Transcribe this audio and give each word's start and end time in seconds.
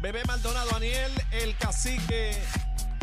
Bebé 0.00 0.22
Maldonado, 0.26 0.70
Daniel, 0.70 1.12
el 1.30 1.54
cacique, 1.58 2.32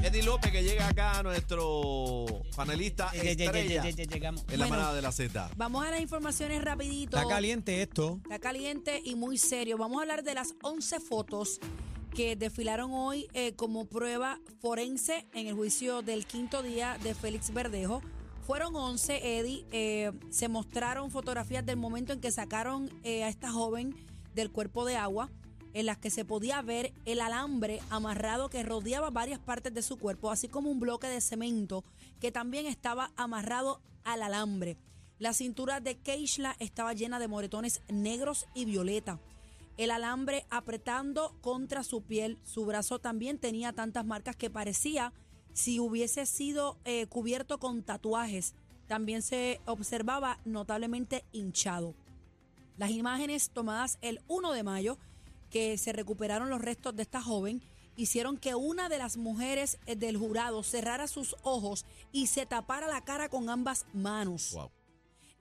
Eddie 0.02 0.24
López, 0.24 0.52
que 0.52 0.64
llega 0.64 0.88
acá, 0.88 1.22
nuestro 1.22 2.26
panelista 2.56 3.12
ya, 3.14 3.22
estrella 3.22 3.84
llegamos. 3.92 4.44
en 4.50 4.60
la 4.60 4.66
Bueno. 4.66 4.70
manada 4.82 4.96
de 4.96 5.02
la 5.04 5.12
Z. 5.12 5.52
Vamos 5.56 5.86
a 5.86 5.92
las 5.92 6.02
informaciones 6.02 6.64
rapidito. 6.64 7.18
Está 7.18 7.30
caliente 7.30 7.82
esto. 7.84 8.20
Está 8.24 8.40
caliente 8.40 9.02
y 9.04 9.16
muy 9.16 9.38
serio. 9.38 9.78
Vamos 9.78 10.00
a 10.00 10.02
hablar 10.02 10.24
de 10.24 10.34
las 10.34 10.56
11 10.64 11.00
fotos 11.00 11.60
que 12.16 12.36
desfilaron 12.36 12.92
hoy 12.94 13.28
eh, 13.34 13.54
como 13.56 13.86
prueba 13.86 14.40
forense 14.60 15.28
en 15.34 15.46
el 15.48 15.54
juicio 15.54 16.02
del 16.02 16.26
quinto 16.26 16.64
día 16.64 16.98
de 17.04 17.14
Félix 17.14 17.54
Verdejo. 17.54 18.02
Fueron 18.48 18.76
11, 18.76 19.40
Eddie. 19.40 19.66
eh, 19.72 20.12
se 20.32 20.48
mostraron 20.48 21.12
fotografías 21.12 21.64
del 21.64 21.78
momento 21.78 22.14
en 22.14 22.22
que 22.22 22.32
sacaron 22.32 22.90
eh, 23.04 23.24
a 23.24 23.30
esta 23.30 23.52
joven 23.52 23.94
del 24.34 24.52
cuerpo 24.52 24.86
de 24.86 24.96
agua, 24.96 25.30
en 25.78 25.86
las 25.86 26.00
que 26.00 26.10
se 26.10 26.26
podía 26.26 26.60
ver 26.64 26.92
el 27.06 27.22
alambre 27.22 27.82
amarrado 27.92 28.50
que 28.50 28.64
rodeaba 28.64 29.12
varias 29.12 29.38
partes 29.38 29.72
de 29.76 29.84
su 29.84 30.00
cuerpo, 30.00 30.32
así 30.32 30.48
como 30.48 30.72
un 30.72 30.80
bloque 30.80 31.06
de 31.06 31.22
cemento 31.22 31.84
que 32.20 32.32
también 32.32 32.66
estaba 32.66 33.12
amarrado 33.16 33.80
al 34.04 34.24
alambre. 34.24 34.80
La 35.20 35.34
cintura 35.34 35.80
de 35.80 36.00
Keishla 36.00 36.56
estaba 36.58 36.94
llena 36.94 37.20
de 37.20 37.28
moretones 37.28 37.82
negros 37.90 38.48
y 38.56 38.66
violeta. 38.66 39.20
El 39.78 39.92
alambre 39.92 40.48
apretando 40.50 41.36
contra 41.42 41.84
su 41.84 42.02
piel. 42.02 42.40
Su 42.44 42.66
brazo 42.66 42.98
también 42.98 43.38
tenía 43.38 43.72
tantas 43.72 44.04
marcas 44.04 44.36
que 44.36 44.50
parecía 44.50 45.14
si 45.54 45.80
hubiese 45.80 46.26
sido 46.26 46.80
eh, 46.86 47.06
cubierto 47.06 47.60
con 47.60 47.84
tatuajes. 47.84 48.56
También 48.88 49.22
se 49.22 49.62
observaba 49.66 50.40
notablemente 50.44 51.24
hinchado. 51.34 51.94
Las 52.78 52.90
imágenes 52.90 53.52
tomadas 53.52 54.00
el 54.02 54.22
1 54.28 54.54
de 54.54 54.64
mayo, 54.64 54.98
que 55.50 55.78
se 55.78 55.94
recuperaron 55.94 56.50
los 56.50 56.62
restos 56.62 56.96
de 56.96 57.04
esta 57.04 57.22
joven, 57.22 57.62
hicieron 57.96 58.38
que 58.38 58.56
una 58.56 58.90
de 58.90 58.98
las 58.98 59.18
mujeres 59.18 59.80
eh, 59.86 59.96
del 59.96 60.18
jurado 60.18 60.64
cerrara 60.64 61.08
sus 61.08 61.36
ojos 61.44 61.86
y 62.12 62.28
se 62.28 62.46
tapara 62.46 62.88
la 62.88 63.04
cara 63.04 63.30
con 63.30 63.50
ambas 63.50 63.86
manos. 63.94 64.54
Wow. 64.54 64.72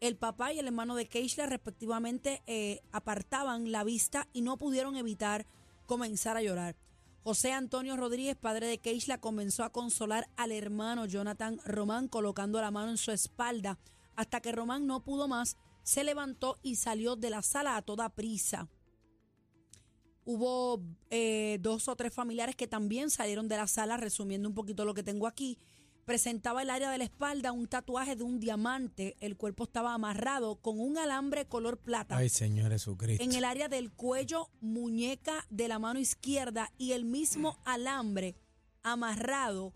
El 0.01 0.17
papá 0.17 0.53
y 0.53 0.59
el 0.59 0.67
hermano 0.67 0.95
de 0.95 1.09
Keishla 1.09 1.47
respectivamente 1.47 2.43
eh, 2.47 2.83
apartaban 2.93 3.73
la 3.73 3.85
vista 3.85 4.29
y 4.33 4.43
no 4.43 4.59
pudieron 4.59 4.97
evitar 4.97 5.47
comenzar 5.87 6.37
a 6.37 6.43
llorar. 6.43 6.77
José 7.23 7.53
Antonio 7.53 7.97
Rodríguez, 7.97 8.37
padre 8.37 8.67
de 8.67 8.79
Keishla, 8.79 9.19
comenzó 9.19 9.65
a 9.65 9.73
consolar 9.73 10.29
al 10.37 10.53
hermano 10.53 11.07
Jonathan 11.07 11.59
Román 11.65 12.09
colocando 12.09 12.61
la 12.61 12.71
mano 12.71 12.91
en 12.91 12.99
su 12.99 13.11
espalda 13.11 13.79
hasta 14.17 14.41
que 14.41 14.53
Román 14.53 14.87
no 14.87 15.05
pudo 15.05 15.29
más, 15.29 15.57
se 15.83 16.03
levantó 16.03 16.59
y 16.63 16.77
salió 16.77 17.17
de 17.17 17.31
la 17.31 17.43
sala 17.43 17.77
a 17.77 17.83
toda 17.83 18.09
prisa. 18.09 18.69
Hubo 20.27 20.83
eh, 21.11 21.59
dos 21.61 21.87
o 21.87 21.95
tres 21.95 22.13
familiares 22.13 22.57
que 22.57 22.67
también 22.67 23.11
salieron 23.11 23.47
de 23.47 23.57
la 23.57 23.69
sala, 23.69 23.97
resumiendo 23.97 24.49
un 24.49 24.57
poquito 24.57 24.85
lo 24.85 24.93
que 24.93 25.05
tengo 25.05 25.29
aquí. 25.29 25.57
Presentaba 26.05 26.63
el 26.63 26.71
área 26.71 26.91
de 26.91 26.99
la 26.99 27.05
espalda 27.05 27.53
un 27.53 27.69
tatuaje 27.69 28.17
de 28.17 28.25
un 28.25 28.41
diamante. 28.41 29.17
El 29.21 29.37
cuerpo 29.37 29.65
estaba 29.65 29.95
amarrado 29.95 30.57
con 30.57 30.81
un 30.81 30.99
alambre 30.99 31.47
color 31.47 31.79
plata. 31.79 32.17
Ay, 32.17 32.29
Señor 32.29 32.73
Jesucristo. 32.73 33.23
En 33.23 33.35
el 33.35 33.45
área 33.45 33.69
del 33.69 33.93
cuello, 33.93 34.51
muñeca 34.61 35.47
de 35.49 35.69
la 35.69 35.79
mano 35.79 36.01
izquierda 36.01 36.73
y 36.77 36.91
el 36.91 37.05
mismo 37.05 37.61
alambre 37.65 38.35
amarrado 38.83 39.75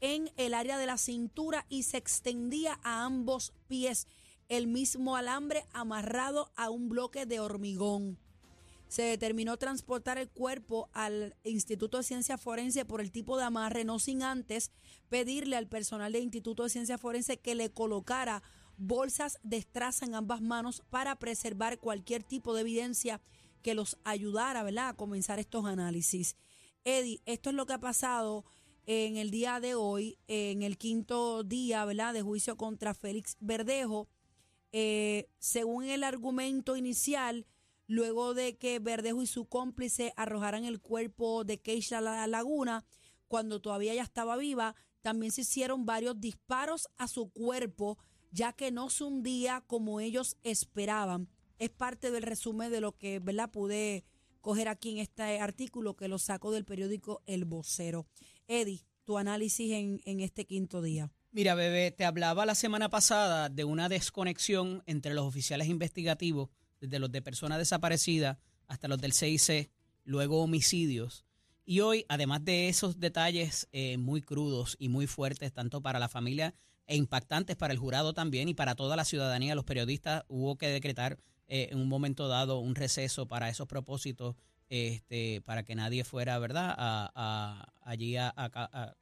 en 0.00 0.30
el 0.38 0.54
área 0.54 0.78
de 0.78 0.86
la 0.86 0.96
cintura 0.96 1.66
y 1.68 1.82
se 1.82 1.98
extendía 1.98 2.80
a 2.82 3.04
ambos 3.04 3.52
pies. 3.68 4.08
El 4.48 4.66
mismo 4.66 5.14
alambre 5.14 5.66
amarrado 5.74 6.50
a 6.56 6.70
un 6.70 6.88
bloque 6.88 7.26
de 7.26 7.38
hormigón. 7.38 8.18
Se 8.90 9.02
determinó 9.02 9.56
transportar 9.56 10.18
el 10.18 10.28
cuerpo 10.28 10.90
al 10.92 11.36
Instituto 11.44 11.98
de 11.98 12.02
Ciencia 12.02 12.36
Forense 12.36 12.84
por 12.84 13.00
el 13.00 13.12
tipo 13.12 13.38
de 13.38 13.44
amarre, 13.44 13.84
no 13.84 14.00
sin 14.00 14.24
antes 14.24 14.72
pedirle 15.08 15.54
al 15.54 15.68
personal 15.68 16.10
del 16.12 16.24
Instituto 16.24 16.64
de 16.64 16.70
Ciencia 16.70 16.98
Forense 16.98 17.38
que 17.38 17.54
le 17.54 17.70
colocara 17.70 18.42
bolsas 18.78 19.38
de 19.44 19.58
estraza 19.58 20.06
en 20.06 20.16
ambas 20.16 20.40
manos 20.42 20.82
para 20.90 21.14
preservar 21.20 21.78
cualquier 21.78 22.24
tipo 22.24 22.52
de 22.52 22.62
evidencia 22.62 23.20
que 23.62 23.74
los 23.74 23.96
ayudara 24.02 24.64
¿verdad? 24.64 24.88
a 24.88 24.96
comenzar 24.96 25.38
estos 25.38 25.66
análisis. 25.66 26.34
Eddie, 26.82 27.22
esto 27.26 27.50
es 27.50 27.54
lo 27.54 27.66
que 27.66 27.74
ha 27.74 27.80
pasado 27.80 28.44
en 28.86 29.18
el 29.18 29.30
día 29.30 29.60
de 29.60 29.76
hoy, 29.76 30.18
en 30.26 30.64
el 30.64 30.78
quinto 30.78 31.44
día 31.44 31.84
¿verdad? 31.84 32.12
de 32.12 32.22
juicio 32.22 32.56
contra 32.56 32.92
Félix 32.92 33.36
Verdejo. 33.38 34.08
Eh, 34.72 35.28
según 35.38 35.84
el 35.84 36.02
argumento 36.02 36.76
inicial, 36.76 37.46
luego 37.90 38.34
de 38.34 38.56
que 38.56 38.78
Verdejo 38.78 39.20
y 39.20 39.26
su 39.26 39.46
cómplice 39.46 40.12
arrojaran 40.16 40.64
el 40.64 40.80
cuerpo 40.80 41.42
de 41.42 41.60
Keisha 41.60 41.98
a 41.98 42.00
la 42.00 42.26
laguna, 42.28 42.84
cuando 43.26 43.60
todavía 43.60 43.92
ella 43.92 44.04
estaba 44.04 44.36
viva, 44.36 44.76
también 45.02 45.32
se 45.32 45.40
hicieron 45.40 45.86
varios 45.86 46.20
disparos 46.20 46.88
a 46.98 47.08
su 47.08 47.30
cuerpo, 47.30 47.98
ya 48.30 48.52
que 48.52 48.70
no 48.70 48.90
se 48.90 49.02
hundía 49.02 49.64
como 49.66 49.98
ellos 49.98 50.36
esperaban. 50.44 51.28
Es 51.58 51.70
parte 51.70 52.12
del 52.12 52.22
resumen 52.22 52.70
de 52.70 52.80
lo 52.80 52.96
que 52.96 53.18
¿verdad? 53.18 53.50
pude 53.50 54.04
coger 54.40 54.68
aquí 54.68 54.90
en 54.90 54.98
este 54.98 55.40
artículo 55.40 55.96
que 55.96 56.06
lo 56.06 56.20
saco 56.20 56.52
del 56.52 56.64
periódico 56.64 57.22
El 57.26 57.44
Vocero. 57.44 58.06
Eddie, 58.46 58.84
tu 59.04 59.18
análisis 59.18 59.72
en, 59.72 60.00
en 60.04 60.20
este 60.20 60.46
quinto 60.46 60.80
día. 60.80 61.10
Mira, 61.32 61.56
bebé, 61.56 61.90
te 61.90 62.04
hablaba 62.04 62.46
la 62.46 62.54
semana 62.54 62.88
pasada 62.88 63.48
de 63.48 63.64
una 63.64 63.88
desconexión 63.88 64.84
entre 64.86 65.12
los 65.12 65.26
oficiales 65.26 65.66
investigativos, 65.66 66.50
desde 66.80 66.98
los 66.98 67.10
de 67.12 67.22
personas 67.22 67.58
desaparecidas 67.58 68.38
hasta 68.66 68.88
los 68.88 69.00
del 69.00 69.12
CIC, 69.12 69.70
luego 70.04 70.42
homicidios. 70.42 71.24
Y 71.64 71.80
hoy, 71.80 72.04
además 72.08 72.44
de 72.44 72.68
esos 72.68 72.98
detalles 72.98 73.68
eh, 73.72 73.96
muy 73.98 74.22
crudos 74.22 74.76
y 74.78 74.88
muy 74.88 75.06
fuertes, 75.06 75.52
tanto 75.52 75.80
para 75.82 75.98
la 75.98 76.08
familia 76.08 76.54
e 76.86 76.96
impactantes 76.96 77.54
para 77.56 77.72
el 77.72 77.78
jurado 77.78 78.12
también 78.14 78.48
y 78.48 78.54
para 78.54 78.74
toda 78.74 78.96
la 78.96 79.04
ciudadanía, 79.04 79.54
los 79.54 79.64
periodistas, 79.64 80.24
hubo 80.28 80.56
que 80.56 80.66
decretar 80.68 81.18
eh, 81.46 81.68
en 81.70 81.78
un 81.78 81.88
momento 81.88 82.26
dado 82.28 82.58
un 82.58 82.74
receso 82.74 83.26
para 83.28 83.48
esos 83.48 83.66
propósitos, 83.68 84.36
este, 84.68 85.40
para 85.42 85.64
que 85.64 85.74
nadie 85.74 86.02
fuera, 86.04 86.38
¿verdad?, 86.38 86.74
a, 86.76 87.10
a- 87.14 87.72
allí 87.82 88.16
a- 88.16 88.32
a- 88.36 88.50
a- 88.54 88.94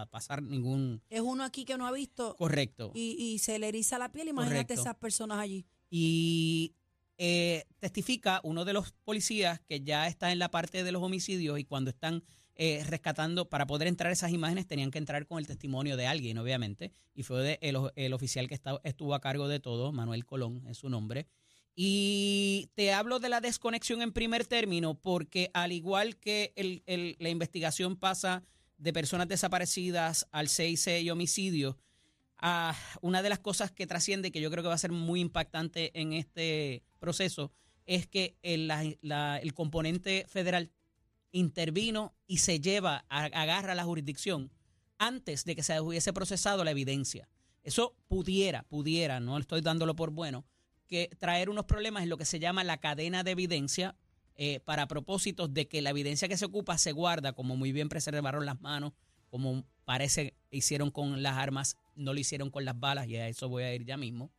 a 0.00 0.06
pasar 0.06 0.42
ningún... 0.42 1.02
Es 1.08 1.20
uno 1.20 1.44
aquí 1.44 1.64
que 1.64 1.76
no 1.78 1.86
ha 1.86 1.92
visto 1.92 2.34
Correcto. 2.36 2.90
y, 2.94 3.12
y 3.18 3.38
se 3.38 3.60
le 3.60 3.68
eriza 3.68 3.96
la 3.98 4.10
piel. 4.10 4.26
Imagínate 4.28 4.74
Correcto. 4.74 4.82
esas 4.82 4.94
personas 4.96 5.38
allí. 5.38 5.66
Y 5.88 6.74
eh, 7.18 7.64
testifica 7.80 8.40
uno 8.44 8.64
de 8.64 8.72
los 8.72 8.92
policías 9.04 9.60
que 9.60 9.80
ya 9.80 10.06
está 10.06 10.32
en 10.32 10.38
la 10.38 10.50
parte 10.50 10.84
de 10.84 10.92
los 10.92 11.02
homicidios 11.02 11.58
y 11.58 11.64
cuando 11.64 11.90
están 11.90 12.22
eh, 12.54 12.82
rescatando, 12.88 13.48
para 13.48 13.66
poder 13.66 13.86
entrar 13.88 14.10
esas 14.10 14.32
imágenes 14.32 14.66
tenían 14.66 14.90
que 14.90 14.98
entrar 14.98 15.26
con 15.26 15.38
el 15.38 15.46
testimonio 15.46 15.96
de 15.96 16.06
alguien, 16.08 16.38
obviamente, 16.38 16.92
y 17.14 17.22
fue 17.22 17.58
el, 17.62 17.76
el 17.94 18.12
oficial 18.12 18.48
que 18.48 18.58
estuvo 18.84 19.14
a 19.14 19.20
cargo 19.20 19.46
de 19.46 19.60
todo, 19.60 19.92
Manuel 19.92 20.24
Colón 20.26 20.64
es 20.66 20.78
su 20.78 20.88
nombre. 20.88 21.26
Y 21.80 22.70
te 22.74 22.92
hablo 22.92 23.20
de 23.20 23.28
la 23.28 23.40
desconexión 23.40 24.02
en 24.02 24.12
primer 24.12 24.44
término 24.46 24.94
porque 25.00 25.50
al 25.54 25.70
igual 25.70 26.16
que 26.16 26.52
el- 26.56 26.82
el- 26.86 27.14
la 27.20 27.28
investigación 27.28 27.94
pasa 27.96 28.42
de 28.78 28.92
personas 28.92 29.28
desaparecidas 29.28 30.26
al 30.32 30.48
6 30.48 30.88
y 31.02 31.10
homicidios, 31.10 31.76
Ah, 32.40 32.76
una 33.00 33.20
de 33.20 33.28
las 33.28 33.40
cosas 33.40 33.72
que 33.72 33.88
trasciende, 33.88 34.30
que 34.30 34.40
yo 34.40 34.48
creo 34.48 34.62
que 34.62 34.68
va 34.68 34.74
a 34.74 34.78
ser 34.78 34.92
muy 34.92 35.18
impactante 35.20 35.90
en 36.00 36.12
este 36.12 36.84
proceso, 36.98 37.52
es 37.86 38.06
que 38.06 38.36
el, 38.42 38.68
la- 38.68 38.84
la- 39.00 39.38
el 39.38 39.54
componente 39.54 40.26
federal 40.28 40.70
intervino 41.32 42.14
y 42.26 42.38
se 42.38 42.60
lleva, 42.60 43.04
a- 43.08 43.24
agarra 43.24 43.74
la 43.74 43.84
jurisdicción 43.84 44.50
antes 44.98 45.44
de 45.44 45.54
que 45.54 45.62
se 45.62 45.80
hubiese 45.80 46.12
procesado 46.12 46.64
la 46.64 46.70
evidencia. 46.72 47.28
Eso 47.62 47.94
pudiera, 48.08 48.62
pudiera, 48.64 49.20
no 49.20 49.38
estoy 49.38 49.60
dándolo 49.60 49.94
por 49.94 50.10
bueno, 50.10 50.44
que 50.86 51.10
traer 51.18 51.50
unos 51.50 51.66
problemas 51.66 52.02
en 52.02 52.08
lo 52.08 52.16
que 52.16 52.24
se 52.24 52.38
llama 52.38 52.64
la 52.64 52.78
cadena 52.78 53.22
de 53.22 53.32
evidencia 53.32 53.94
eh, 54.36 54.60
para 54.60 54.86
propósitos 54.88 55.52
de 55.52 55.68
que 55.68 55.82
la 55.82 55.90
evidencia 55.90 56.28
que 56.28 56.36
se 56.36 56.46
ocupa 56.46 56.78
se 56.78 56.92
guarda, 56.92 57.32
como 57.34 57.56
muy 57.56 57.72
bien 57.72 57.88
preservaron 57.88 58.46
las 58.46 58.60
manos, 58.60 58.92
como 59.28 59.64
parece 59.84 60.34
hicieron 60.50 60.90
con 60.90 61.22
las 61.22 61.36
armas, 61.36 61.76
no 61.94 62.14
lo 62.14 62.20
hicieron 62.20 62.48
con 62.50 62.64
las 62.64 62.78
balas, 62.78 63.06
y 63.08 63.16
a 63.16 63.28
eso 63.28 63.48
voy 63.48 63.64
a 63.64 63.74
ir 63.74 63.84
ya 63.84 63.96
mismo. 63.96 64.30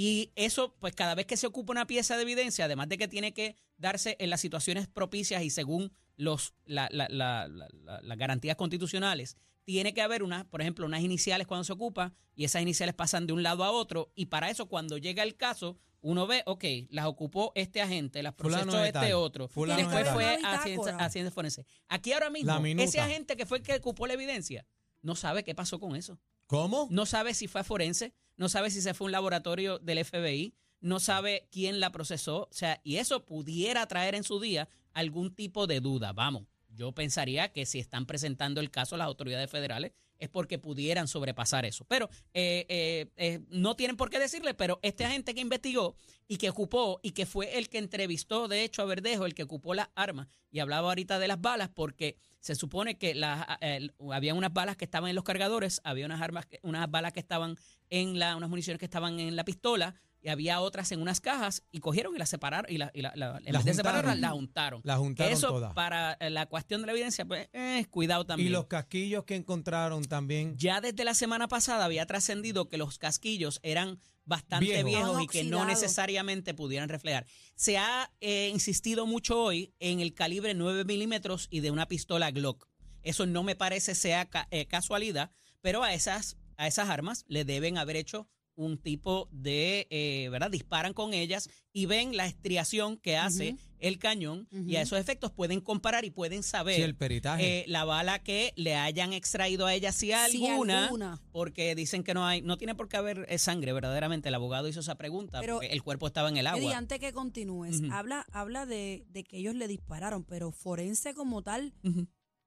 Y 0.00 0.30
eso, 0.36 0.76
pues 0.78 0.94
cada 0.94 1.16
vez 1.16 1.26
que 1.26 1.36
se 1.36 1.48
ocupa 1.48 1.72
una 1.72 1.88
pieza 1.88 2.14
de 2.16 2.22
evidencia, 2.22 2.66
además 2.66 2.88
de 2.88 2.98
que 2.98 3.08
tiene 3.08 3.32
que 3.34 3.56
darse 3.78 4.14
en 4.20 4.30
las 4.30 4.40
situaciones 4.40 4.86
propicias 4.86 5.42
y 5.42 5.50
según 5.50 5.90
los, 6.16 6.54
la- 6.66 6.88
la- 6.92 7.08
la- 7.08 7.48
la- 7.48 7.66
la- 7.72 8.00
las 8.02 8.16
garantías 8.16 8.54
constitucionales, 8.56 9.36
tiene 9.64 9.94
que 9.94 10.00
haber 10.02 10.22
unas, 10.22 10.44
por 10.44 10.60
ejemplo, 10.60 10.86
unas 10.86 11.00
iniciales 11.02 11.48
cuando 11.48 11.64
se 11.64 11.72
ocupa 11.72 12.14
y 12.36 12.44
esas 12.44 12.62
iniciales 12.62 12.94
pasan 12.94 13.26
de 13.26 13.32
un 13.32 13.42
lado 13.42 13.64
a 13.64 13.72
otro 13.72 14.12
y 14.14 14.26
para 14.26 14.50
eso 14.50 14.66
cuando 14.66 14.98
llega 14.98 15.24
el 15.24 15.34
caso, 15.36 15.76
uno 16.00 16.28
ve, 16.28 16.44
ok, 16.46 16.64
las 16.90 17.06
ocupó 17.06 17.50
este 17.56 17.82
agente, 17.82 18.22
las 18.22 18.34
procesó 18.34 18.60
este 18.86 18.92
tal, 18.92 19.12
otro, 19.14 19.48
fulano 19.48 19.80
después 19.80 20.04
de 20.04 20.12
fue 20.12 20.24
a 20.44 20.62
ciencia, 20.62 20.76
bitácora. 20.92 21.04
a 21.04 21.10
ciencia 21.10 21.30
forense. 21.32 21.66
Aquí 21.88 22.12
ahora 22.12 22.30
mismo, 22.30 22.46
ese 22.84 22.98
agente 23.00 23.36
que 23.36 23.46
fue 23.46 23.58
el 23.58 23.64
que 23.64 23.74
ocupó 23.74 24.06
la 24.06 24.14
evidencia, 24.14 24.64
no 25.02 25.16
sabe 25.16 25.42
qué 25.42 25.56
pasó 25.56 25.80
con 25.80 25.96
eso. 25.96 26.20
¿Cómo? 26.46 26.86
No 26.90 27.04
sabe 27.04 27.34
si 27.34 27.48
fue 27.48 27.62
a 27.62 27.64
forense, 27.64 28.14
no 28.38 28.48
sabe 28.48 28.70
si 28.70 28.80
se 28.80 28.94
fue 28.94 29.04
un 29.04 29.12
laboratorio 29.12 29.78
del 29.78 30.02
FBI, 30.04 30.54
no 30.80 31.00
sabe 31.00 31.48
quién 31.50 31.80
la 31.80 31.92
procesó, 31.92 32.42
o 32.44 32.52
sea, 32.52 32.80
y 32.84 32.96
eso 32.96 33.26
pudiera 33.26 33.86
traer 33.86 34.14
en 34.14 34.24
su 34.24 34.40
día 34.40 34.68
algún 34.94 35.34
tipo 35.34 35.66
de 35.66 35.80
duda. 35.80 36.12
Vamos, 36.12 36.44
yo 36.70 36.92
pensaría 36.92 37.52
que 37.52 37.66
si 37.66 37.80
están 37.80 38.06
presentando 38.06 38.60
el 38.60 38.70
caso 38.70 38.96
las 38.96 39.08
autoridades 39.08 39.50
federales 39.50 39.92
es 40.18 40.28
porque 40.28 40.58
pudieran 40.58 41.08
sobrepasar 41.08 41.64
eso. 41.64 41.84
Pero 41.86 42.08
eh, 42.34 42.66
eh, 42.68 43.06
eh, 43.16 43.40
no 43.50 43.76
tienen 43.76 43.96
por 43.96 44.10
qué 44.10 44.18
decirle, 44.18 44.54
pero 44.54 44.78
este 44.82 45.04
agente 45.04 45.34
que 45.34 45.40
investigó 45.40 45.96
y 46.26 46.36
que 46.36 46.50
ocupó 46.50 47.00
y 47.02 47.12
que 47.12 47.26
fue 47.26 47.58
el 47.58 47.68
que 47.68 47.78
entrevistó, 47.78 48.48
de 48.48 48.64
hecho, 48.64 48.82
a 48.82 48.84
Verdejo, 48.84 49.26
el 49.26 49.34
que 49.34 49.42
ocupó 49.42 49.74
las 49.74 49.88
armas 49.94 50.28
y 50.50 50.60
hablaba 50.60 50.88
ahorita 50.88 51.18
de 51.18 51.28
las 51.28 51.40
balas, 51.40 51.68
porque 51.68 52.16
se 52.40 52.54
supone 52.54 52.96
que 52.96 53.14
las, 53.14 53.46
eh, 53.60 53.88
había 54.12 54.34
unas 54.34 54.52
balas 54.52 54.76
que 54.76 54.84
estaban 54.84 55.10
en 55.10 55.16
los 55.16 55.24
cargadores, 55.24 55.80
había 55.84 56.06
unas 56.06 56.20
armas, 56.20 56.46
unas 56.62 56.90
balas 56.90 57.12
que 57.12 57.20
estaban 57.20 57.56
en 57.90 58.18
la, 58.18 58.36
unas 58.36 58.48
municiones 58.48 58.78
que 58.78 58.86
estaban 58.86 59.18
en 59.20 59.36
la 59.36 59.44
pistola 59.44 59.94
y 60.28 60.30
había 60.30 60.60
otras 60.60 60.92
en 60.92 61.00
unas 61.00 61.20
cajas 61.20 61.62
y 61.72 61.80
cogieron 61.80 62.14
y 62.14 62.18
las 62.18 62.28
separaron 62.28 62.70
y 62.70 62.76
la, 62.76 62.90
y 62.94 63.00
la, 63.00 63.12
la- 63.16 63.38
en 63.44 63.52
Las 63.52 63.64
vez 63.64 63.76
de 63.76 63.82
separarlas, 63.82 64.12
juntaron. 64.14 64.20
las 64.20 64.32
juntaron. 64.32 64.80
Las 64.84 64.98
juntaron 64.98 65.32
Eso 65.32 65.48
todas. 65.48 65.72
para 65.72 66.12
eh, 66.20 66.28
la 66.28 66.44
cuestión 66.46 66.82
de 66.82 66.86
la 66.86 66.92
evidencia, 66.92 67.24
pues 67.24 67.48
eh, 67.54 67.86
cuidado 67.90 68.26
también. 68.26 68.48
Y 68.48 68.50
los 68.52 68.66
casquillos 68.66 69.24
que 69.24 69.36
encontraron 69.36 70.04
también. 70.04 70.54
Ya 70.58 70.80
desde 70.82 71.04
la 71.04 71.14
semana 71.14 71.48
pasada 71.48 71.86
había 71.86 72.04
trascendido 72.06 72.68
que 72.68 72.76
los 72.76 72.98
casquillos 72.98 73.58
eran 73.62 73.98
bastante 74.26 74.82
Viejos. 74.84 75.22
y 75.22 75.26
que 75.26 75.44
no 75.44 75.64
necesariamente 75.64 76.52
pudieran 76.52 76.90
reflejar. 76.90 77.26
Se 77.54 77.78
ha 77.78 78.12
eh, 78.20 78.50
insistido 78.52 79.06
mucho 79.06 79.40
hoy 79.42 79.72
en 79.80 80.00
el 80.00 80.12
calibre 80.12 80.52
9 80.52 80.84
milímetros 80.84 81.48
y 81.50 81.60
de 81.60 81.70
una 81.70 81.88
pistola 81.88 82.30
Glock. 82.30 82.68
Eso 83.02 83.24
no 83.24 83.42
me 83.42 83.56
parece 83.56 83.94
sea 83.94 84.28
ca- 84.28 84.46
eh, 84.50 84.66
casualidad, 84.66 85.30
pero 85.62 85.82
a 85.82 85.94
esas, 85.94 86.36
a 86.58 86.66
esas 86.66 86.90
armas 86.90 87.24
le 87.28 87.44
deben 87.46 87.78
haber 87.78 87.96
hecho 87.96 88.28
un 88.58 88.76
tipo 88.76 89.28
de, 89.30 89.86
eh, 89.90 90.28
¿verdad? 90.30 90.50
Disparan 90.50 90.92
con 90.92 91.14
ellas 91.14 91.48
y 91.72 91.86
ven 91.86 92.16
la 92.16 92.26
estriación 92.26 92.96
que 92.96 93.16
hace 93.16 93.56
el 93.78 94.00
cañón 94.00 94.48
y 94.50 94.74
a 94.74 94.82
esos 94.82 94.98
efectos 94.98 95.30
pueden 95.30 95.60
comparar 95.60 96.04
y 96.04 96.10
pueden 96.10 96.42
saber 96.42 96.74
Sí, 96.74 96.82
el 96.82 96.96
peritaje. 96.96 97.60
eh, 97.60 97.64
la 97.68 97.84
bala 97.84 98.18
que 98.18 98.52
le 98.56 98.74
hayan 98.74 99.12
extraído 99.12 99.66
a 99.66 99.74
ella 99.74 99.92
si 99.92 100.06
Si 100.08 100.12
alguna, 100.12 100.86
alguna. 100.86 101.22
porque 101.30 101.76
dicen 101.76 102.02
que 102.02 102.14
no 102.14 102.26
hay, 102.26 102.42
no 102.42 102.58
tiene 102.58 102.74
por 102.74 102.88
qué 102.88 102.96
haber 102.96 103.26
eh, 103.28 103.38
sangre, 103.38 103.72
verdaderamente. 103.72 104.28
El 104.28 104.34
abogado 104.34 104.66
hizo 104.66 104.80
esa 104.80 104.96
pregunta, 104.96 105.38
Pero- 105.40 105.54
porque 105.54 105.68
el 105.68 105.84
cuerpo 105.84 106.08
estaba 106.08 106.28
en 106.28 106.36
el 106.36 106.48
agua. 106.48 106.76
antes 106.76 106.98
que 106.98 107.12
continúes, 107.12 107.80
habla, 107.92 108.26
habla 108.32 108.66
de, 108.66 109.06
de 109.10 109.22
que 109.22 109.38
ellos 109.38 109.54
le 109.54 109.68
dispararon, 109.68 110.24
pero 110.24 110.50
forense 110.50 111.14
como 111.14 111.42
tal, 111.42 111.72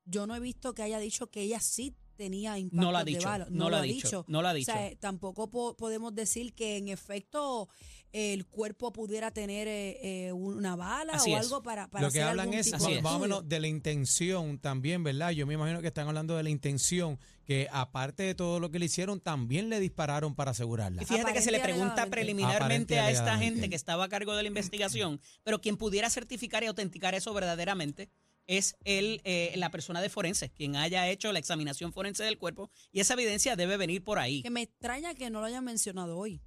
yo 0.03 0.27
no 0.27 0.35
he 0.35 0.41
visto 0.41 0.73
que 0.73 0.81
haya 0.83 0.99
dicho 0.99 1.27
que 1.31 1.41
ella 1.41 1.61
sí 1.61 1.95
tenía 2.23 2.57
impactos 2.59 2.85
No 2.85 2.91
lo 2.91 2.97
ha 2.99 3.03
de 3.03 3.11
dicho, 3.11 3.27
bala. 3.27 3.47
no, 3.49 3.69
lo 3.69 3.77
ha 3.77 3.81
dicho, 3.81 4.25
no 4.27 4.41
lo 4.43 4.47
ha 4.47 4.53
dicho. 4.53 4.71
O 4.71 4.75
sea, 4.75 4.95
tampoco 4.99 5.49
po- 5.49 5.75
podemos 5.75 6.13
decir 6.13 6.53
que 6.53 6.77
en 6.77 6.87
efecto 6.89 7.67
el 8.13 8.45
cuerpo 8.45 8.91
pudiera 8.91 9.31
tener 9.31 9.67
eh, 9.69 10.27
eh, 10.27 10.31
una 10.33 10.75
bala 10.75 11.13
Así 11.13 11.33
o 11.33 11.37
es. 11.37 11.43
algo 11.45 11.63
para, 11.63 11.87
para 11.87 12.05
Lo 12.05 12.11
que 12.11 12.19
hacer 12.19 12.29
hablan 12.29 12.47
algún 12.49 12.59
es 12.59 12.65
tipo 12.71 12.85
de 12.85 12.97
es. 12.97 13.01
más 13.01 13.13
o 13.13 13.15
estudio. 13.15 13.35
menos 13.37 13.49
de 13.49 13.59
la 13.61 13.67
intención 13.67 14.59
también, 14.59 15.01
¿verdad? 15.03 15.31
Yo 15.31 15.47
me 15.47 15.53
imagino 15.53 15.81
que 15.81 15.87
están 15.87 16.07
hablando 16.09 16.35
de 16.35 16.43
la 16.43 16.49
intención, 16.49 17.17
que 17.45 17.67
aparte 17.71 18.23
de 18.23 18.35
todo 18.35 18.59
lo 18.59 18.69
que 18.69 18.79
le 18.79 18.85
hicieron, 18.85 19.19
también 19.21 19.69
le 19.69 19.79
dispararon 19.79 20.35
para 20.35 20.51
asegurarla. 20.51 21.01
Y 21.01 21.05
fíjate 21.05 21.31
que 21.33 21.41
se 21.41 21.51
le 21.51 21.59
pregunta 21.61 22.05
preliminarmente 22.07 22.99
a 22.99 23.09
esta 23.09 23.37
gente 23.37 23.69
que 23.69 23.75
estaba 23.77 24.03
a 24.05 24.09
cargo 24.09 24.35
de 24.35 24.43
la 24.43 24.47
investigación, 24.49 25.19
pero 25.43 25.59
quien 25.61 25.77
pudiera 25.77 26.09
certificar 26.09 26.63
y 26.63 26.67
autenticar 26.67 27.15
eso 27.15 27.33
verdaderamente 27.33 28.09
es 28.57 28.75
el, 28.83 29.21
eh, 29.23 29.53
la 29.55 29.71
persona 29.71 30.01
de 30.01 30.09
forense, 30.09 30.49
quien 30.49 30.75
haya 30.75 31.07
hecho 31.09 31.31
la 31.31 31.39
examinación 31.39 31.93
forense 31.93 32.25
del 32.25 32.37
cuerpo, 32.37 32.69
y 32.91 32.99
esa 32.99 33.13
evidencia 33.13 33.55
debe 33.55 33.77
venir 33.77 34.03
por 34.03 34.19
ahí. 34.19 34.41
Que 34.41 34.49
me 34.49 34.61
extraña 34.61 35.13
que 35.15 35.29
no 35.29 35.39
lo 35.39 35.45
hayan 35.45 35.63
mencionado 35.63 36.17
hoy. 36.17 36.41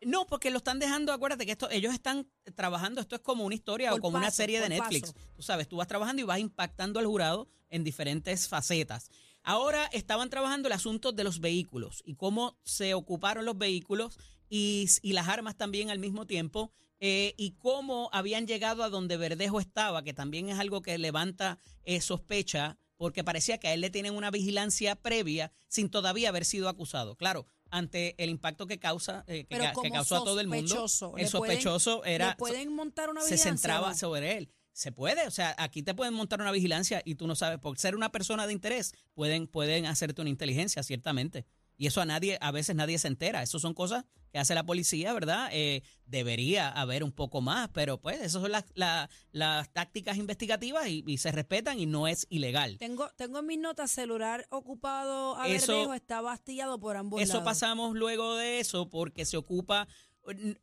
No, 0.00 0.26
porque 0.26 0.50
lo 0.50 0.58
están 0.58 0.78
dejando, 0.78 1.12
acuérdate 1.12 1.44
que 1.44 1.52
esto, 1.52 1.68
ellos 1.70 1.92
están 1.92 2.26
trabajando, 2.54 3.02
esto 3.02 3.16
es 3.16 3.20
como 3.20 3.44
una 3.44 3.54
historia 3.54 3.90
Por 3.90 3.98
o 3.98 4.02
como 4.02 4.16
una 4.16 4.30
serie 4.30 4.60
de 4.60 4.70
Netflix. 4.70 5.12
paso. 5.12 5.26
Tú 5.34 5.42
sabes, 5.42 5.68
tú 5.68 5.76
vas 5.76 5.88
trabajando 5.88 6.22
y 6.22 6.24
vas 6.24 6.38
impactando 6.38 7.00
al 7.00 7.06
jurado 7.06 7.48
en 7.68 7.84
diferentes 7.84 8.48
facetas. 8.48 9.10
Ahora 9.42 9.86
estaban 9.92 10.30
trabajando 10.30 10.68
el 10.68 10.72
asunto 10.72 11.12
de 11.12 11.22
los 11.22 11.40
vehículos 11.40 12.02
y 12.06 12.14
cómo 12.14 12.58
se 12.64 12.94
ocuparon 12.94 13.44
los 13.44 13.58
vehículos 13.58 14.18
y, 14.48 14.86
y 15.02 15.12
las 15.12 15.28
armas 15.28 15.56
también 15.56 15.90
al 15.90 15.98
mismo 15.98 16.26
tiempo 16.26 16.72
eh, 17.00 17.34
y 17.36 17.52
cómo 17.52 18.08
habían 18.12 18.46
llegado 18.46 18.82
a 18.82 18.88
donde 18.88 19.16
Verdejo 19.16 19.60
estaba, 19.60 20.02
que 20.02 20.14
también 20.14 20.48
es 20.48 20.58
algo 20.58 20.82
que 20.82 20.96
levanta 20.98 21.58
eh, 21.84 22.00
sospecha 22.00 22.78
porque 22.96 23.22
parecía 23.24 23.58
que 23.58 23.68
a 23.68 23.74
él 23.74 23.82
le 23.82 23.90
tienen 23.90 24.14
una 24.14 24.30
vigilancia 24.30 24.96
previa 24.96 25.52
sin 25.68 25.90
todavía 25.90 26.30
haber 26.30 26.46
sido 26.46 26.68
acusado. 26.70 27.14
Claro, 27.16 27.46
ante 27.70 28.14
el 28.22 28.30
impacto 28.30 28.66
que 28.66 28.78
causa 28.78 29.24
eh, 29.26 29.44
que, 29.44 29.58
ca- 29.58 29.74
causó 29.92 30.16
a 30.16 30.24
todo 30.24 30.40
el 30.40 30.46
mundo, 30.48 30.74
el 30.74 31.24
¿le 31.24 31.28
pueden- 31.28 31.28
sospechoso 31.28 32.04
era 32.06 32.30
¿Le 32.30 32.36
pueden 32.36 32.74
montar 32.74 33.10
una 33.10 33.20
se 33.22 33.36
centraba 33.36 33.90
no? 33.90 33.96
sobre 33.96 34.38
él. 34.38 34.50
Se 34.72 34.92
puede, 34.92 35.26
o 35.26 35.30
sea, 35.30 35.54
aquí 35.58 35.82
te 35.82 35.94
pueden 35.94 36.12
montar 36.14 36.40
una 36.40 36.52
vigilancia 36.52 37.00
y 37.04 37.14
tú 37.16 37.26
no 37.26 37.34
sabes, 37.34 37.58
por 37.58 37.78
ser 37.78 37.94
una 37.96 38.12
persona 38.12 38.46
de 38.46 38.52
interés, 38.52 38.92
pueden, 39.14 39.46
pueden 39.46 39.86
hacerte 39.86 40.20
una 40.20 40.28
inteligencia, 40.30 40.82
ciertamente. 40.82 41.46
Y 41.78 41.86
eso 41.86 42.00
a 42.00 42.06
nadie, 42.06 42.38
a 42.40 42.50
veces 42.52 42.74
nadie 42.74 42.98
se 42.98 43.08
entera. 43.08 43.42
Eso 43.42 43.58
son 43.58 43.74
cosas 43.74 44.04
que 44.32 44.38
hace 44.38 44.54
la 44.54 44.64
policía, 44.64 45.12
¿verdad? 45.12 45.48
Eh, 45.52 45.82
debería 46.06 46.68
haber 46.70 47.04
un 47.04 47.12
poco 47.12 47.40
más, 47.40 47.68
pero 47.72 48.00
pues 48.00 48.16
esas 48.20 48.42
son 48.42 48.50
las, 48.50 48.64
la- 48.74 49.08
las 49.32 49.70
tácticas 49.72 50.16
investigativas 50.16 50.86
y, 50.88 51.04
y 51.06 51.18
se 51.18 51.32
respetan 51.32 51.78
y 51.78 51.86
no 51.86 52.08
es 52.08 52.26
ilegal. 52.30 52.78
Tengo, 52.78 53.08
tengo 53.16 53.40
en 53.40 53.46
mis 53.46 53.58
notas 53.58 53.90
celular 53.90 54.46
ocupado 54.50 55.36
a 55.38 55.48
Eso- 55.48 55.72
Verdejo, 55.72 55.94
está 55.94 56.20
bastillado 56.20 56.78
por 56.80 56.96
ambos 56.96 57.20
Eso 57.20 57.34
lados. 57.34 57.44
pasamos 57.44 57.94
luego 57.94 58.36
de 58.36 58.60
eso 58.60 58.88
porque 58.88 59.24
se 59.24 59.36
ocupa, 59.36 59.86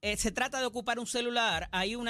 eh, 0.01 0.17
se 0.17 0.31
trata 0.31 0.59
de 0.59 0.65
ocupar 0.65 0.99
un 0.99 1.07
celular. 1.07 1.69
Hay 1.71 1.95
un 1.95 2.07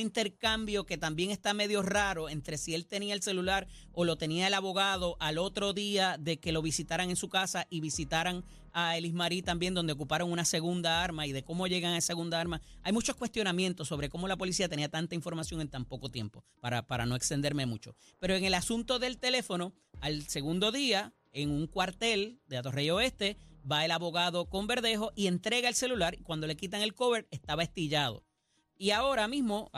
intercambio 0.00 0.86
que 0.86 0.98
también 0.98 1.30
está 1.30 1.54
medio 1.54 1.82
raro 1.82 2.28
entre 2.28 2.58
si 2.58 2.74
él 2.74 2.86
tenía 2.86 3.14
el 3.14 3.22
celular 3.22 3.66
o 3.92 4.04
lo 4.04 4.16
tenía 4.16 4.46
el 4.46 4.54
abogado 4.54 5.16
al 5.20 5.38
otro 5.38 5.72
día 5.72 6.16
de 6.18 6.38
que 6.38 6.52
lo 6.52 6.62
visitaran 6.62 7.10
en 7.10 7.16
su 7.16 7.28
casa 7.28 7.66
y 7.70 7.80
visitaran 7.80 8.44
a 8.72 8.96
Elis 8.98 9.14
Marí 9.14 9.40
también, 9.40 9.72
donde 9.72 9.92
ocuparon 9.92 10.32
una 10.32 10.44
segunda 10.44 11.02
arma 11.02 11.26
y 11.26 11.32
de 11.32 11.44
cómo 11.44 11.66
llegan 11.66 11.92
a 11.92 11.98
esa 11.98 12.08
segunda 12.08 12.40
arma. 12.40 12.60
Hay 12.82 12.92
muchos 12.92 13.14
cuestionamientos 13.14 13.88
sobre 13.88 14.08
cómo 14.08 14.26
la 14.26 14.36
policía 14.36 14.68
tenía 14.68 14.88
tanta 14.88 15.14
información 15.14 15.60
en 15.60 15.68
tan 15.68 15.84
poco 15.84 16.10
tiempo, 16.10 16.44
para, 16.60 16.86
para 16.86 17.06
no 17.06 17.14
extenderme 17.14 17.66
mucho. 17.66 17.94
Pero 18.18 18.34
en 18.34 18.44
el 18.44 18.54
asunto 18.54 18.98
del 18.98 19.18
teléfono, 19.18 19.72
al 20.00 20.26
segundo 20.28 20.72
día, 20.72 21.12
en 21.32 21.50
un 21.50 21.66
cuartel 21.66 22.40
de 22.48 22.56
Atorrey 22.56 22.90
Oeste, 22.90 23.36
va 23.70 23.84
el 23.84 23.90
abogado 23.90 24.46
con 24.46 24.66
Verdejo 24.66 25.12
y 25.14 25.26
entrega 25.26 25.68
el 25.68 25.74
celular. 25.74 26.16
Cuando 26.22 26.46
le 26.46 26.56
quitan 26.56 26.82
el 26.82 26.94
cover, 26.94 27.26
estaba 27.30 27.62
estillado. 27.62 28.24
Y 28.76 28.90
ahora 28.90 29.28
mismo, 29.28 29.70